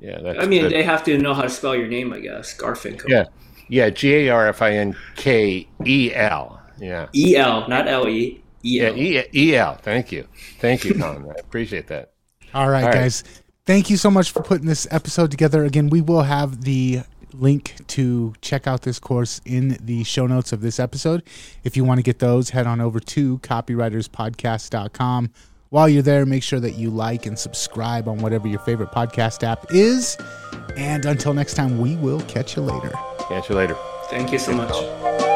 yeah, 0.00 0.18
that's. 0.20 0.40
I 0.40 0.46
mean, 0.46 0.62
good. 0.62 0.72
they 0.72 0.82
have 0.82 1.04
to 1.04 1.16
know 1.18 1.34
how 1.34 1.42
to 1.42 1.50
spell 1.50 1.76
your 1.76 1.86
name, 1.86 2.12
I 2.12 2.18
guess. 2.18 2.58
Garfinkel. 2.58 3.08
Yeah, 3.08 3.26
yeah, 3.68 3.90
G 3.90 4.12
A 4.12 4.30
R 4.30 4.48
F 4.48 4.60
I 4.60 4.72
N 4.72 4.96
K 5.14 5.68
E 5.86 6.12
L. 6.14 6.60
Yeah, 6.80 7.06
E 7.14 7.36
L, 7.36 7.68
not 7.68 7.86
L 7.86 8.08
E. 8.08 8.42
E 8.64 8.80
yeah, 8.80 8.88
L. 8.88 8.96
E 8.96 9.22
E 9.34 9.56
L. 9.56 9.74
Thank 9.76 10.12
you, 10.12 10.26
thank 10.58 10.84
you, 10.84 10.94
Colin. 10.94 11.28
I 11.28 11.34
appreciate 11.40 11.88
that. 11.88 12.12
All 12.54 12.68
right, 12.68 12.82
All 12.84 12.88
right. 12.90 12.94
guys. 12.94 13.24
Thank 13.66 13.88
you 13.88 13.96
so 13.96 14.10
much 14.10 14.30
for 14.30 14.42
putting 14.42 14.66
this 14.66 14.86
episode 14.90 15.30
together. 15.30 15.64
Again, 15.64 15.88
we 15.88 16.00
will 16.02 16.22
have 16.22 16.64
the 16.64 17.00
link 17.32 17.74
to 17.88 18.34
check 18.42 18.66
out 18.66 18.82
this 18.82 18.98
course 18.98 19.40
in 19.44 19.78
the 19.80 20.04
show 20.04 20.26
notes 20.26 20.52
of 20.52 20.60
this 20.60 20.78
episode. 20.78 21.22
If 21.64 21.76
you 21.76 21.82
want 21.84 21.98
to 21.98 22.02
get 22.02 22.18
those, 22.18 22.50
head 22.50 22.66
on 22.66 22.80
over 22.80 23.00
to 23.00 23.38
copywriterspodcast.com. 23.38 25.30
While 25.70 25.88
you're 25.88 26.02
there, 26.02 26.24
make 26.24 26.42
sure 26.42 26.60
that 26.60 26.74
you 26.76 26.90
like 26.90 27.26
and 27.26 27.38
subscribe 27.38 28.06
on 28.06 28.18
whatever 28.18 28.46
your 28.46 28.60
favorite 28.60 28.90
podcast 28.90 29.42
app 29.42 29.66
is. 29.72 30.16
And 30.76 31.04
until 31.04 31.34
next 31.34 31.54
time, 31.54 31.78
we 31.78 31.96
will 31.96 32.20
catch 32.22 32.54
you 32.54 32.62
later. 32.62 32.92
Catch 33.28 33.48
you 33.48 33.56
later. 33.56 33.76
Thank 34.10 34.30
you 34.30 34.38
so 34.38 34.52
much. 34.52 35.33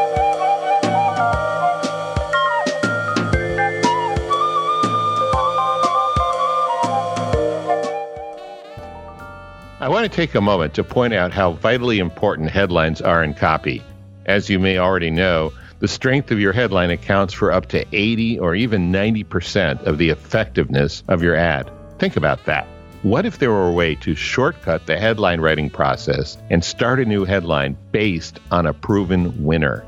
I 9.81 9.89
want 9.89 10.11
to 10.11 10.17
take 10.17 10.35
a 10.35 10.41
moment 10.41 10.75
to 10.75 10.83
point 10.83 11.15
out 11.15 11.33
how 11.33 11.53
vitally 11.53 12.01
important 12.01 12.51
headlines 12.51 13.01
are 13.01 13.23
in 13.23 13.33
copy. 13.33 13.81
As 14.27 14.51
you 14.51 14.59
may 14.59 14.77
already 14.77 15.13
know, 15.13 15.53
the 15.79 15.87
strength 15.87 16.33
of 16.33 16.41
your 16.41 16.53
headline 16.53 16.91
accounts 16.91 17.33
for 17.33 17.53
up 17.53 17.67
to 17.67 17.87
80 17.93 18.41
or 18.41 18.57
even 18.57 18.91
90% 18.93 19.85
of 19.85 19.99
the 19.99 20.11
effectiveness 20.11 21.05
of 21.07 21.23
your 21.23 21.37
ad. 21.37 21.71
Think 22.01 22.17
about 22.17 22.45
that. 22.47 22.67
What 23.05 23.25
if 23.25 23.39
there 23.39 23.53
were 23.53 23.69
a 23.69 23.73
way 23.73 23.95
to 23.97 24.17
shortcut 24.17 24.87
the 24.87 24.99
headline 24.99 25.41
writing 25.41 25.71
process 25.71 26.37
and 26.51 26.65
start 26.65 26.99
a 26.99 27.05
new 27.05 27.25
headline 27.25 27.77
based 27.93 28.41
on 28.51 28.67
a 28.67 28.75
proven 28.75 29.45
winner? 29.45 29.87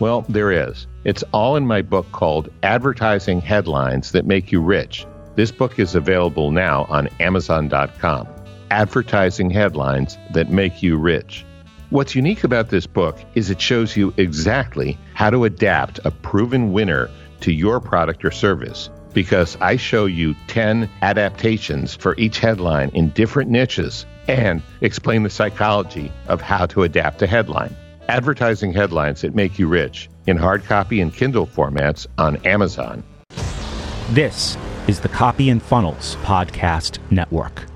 Well, 0.00 0.26
there 0.28 0.52
is. 0.52 0.86
It's 1.04 1.24
all 1.32 1.56
in 1.56 1.66
my 1.66 1.80
book 1.80 2.12
called 2.12 2.50
Advertising 2.62 3.40
Headlines 3.40 4.12
That 4.12 4.26
Make 4.26 4.52
You 4.52 4.60
Rich. 4.60 5.06
This 5.34 5.50
book 5.50 5.78
is 5.78 5.94
available 5.94 6.50
now 6.50 6.84
on 6.90 7.08
Amazon.com. 7.20 8.28
Advertising 8.70 9.50
Headlines 9.50 10.16
That 10.32 10.50
Make 10.50 10.82
You 10.82 10.96
Rich. 10.96 11.44
What's 11.90 12.14
unique 12.14 12.44
about 12.44 12.68
this 12.68 12.86
book 12.86 13.18
is 13.34 13.50
it 13.50 13.60
shows 13.60 13.96
you 13.96 14.14
exactly 14.16 14.96
how 15.14 15.30
to 15.30 15.44
adapt 15.44 15.98
a 16.04 16.10
proven 16.10 16.72
winner 16.72 17.10
to 17.40 17.52
your 17.52 17.80
product 17.80 18.24
or 18.24 18.30
service. 18.30 18.88
Because 19.12 19.56
I 19.60 19.76
show 19.76 20.06
you 20.06 20.36
10 20.46 20.88
adaptations 21.02 21.96
for 21.96 22.14
each 22.16 22.38
headline 22.38 22.90
in 22.90 23.10
different 23.10 23.50
niches 23.50 24.06
and 24.28 24.62
explain 24.82 25.24
the 25.24 25.30
psychology 25.30 26.12
of 26.28 26.40
how 26.40 26.66
to 26.66 26.84
adapt 26.84 27.22
a 27.22 27.26
headline. 27.26 27.74
Advertising 28.08 28.72
headlines 28.72 29.22
that 29.22 29.34
make 29.34 29.58
you 29.58 29.66
rich 29.66 30.08
in 30.28 30.36
hard 30.36 30.64
copy 30.64 31.00
and 31.00 31.12
Kindle 31.12 31.46
formats 31.46 32.06
on 32.18 32.36
Amazon. 32.46 33.02
This 34.10 34.56
is 34.86 35.00
the 35.00 35.08
Copy 35.08 35.50
and 35.50 35.62
Funnels 35.62 36.16
Podcast 36.22 36.98
Network. 37.10 37.69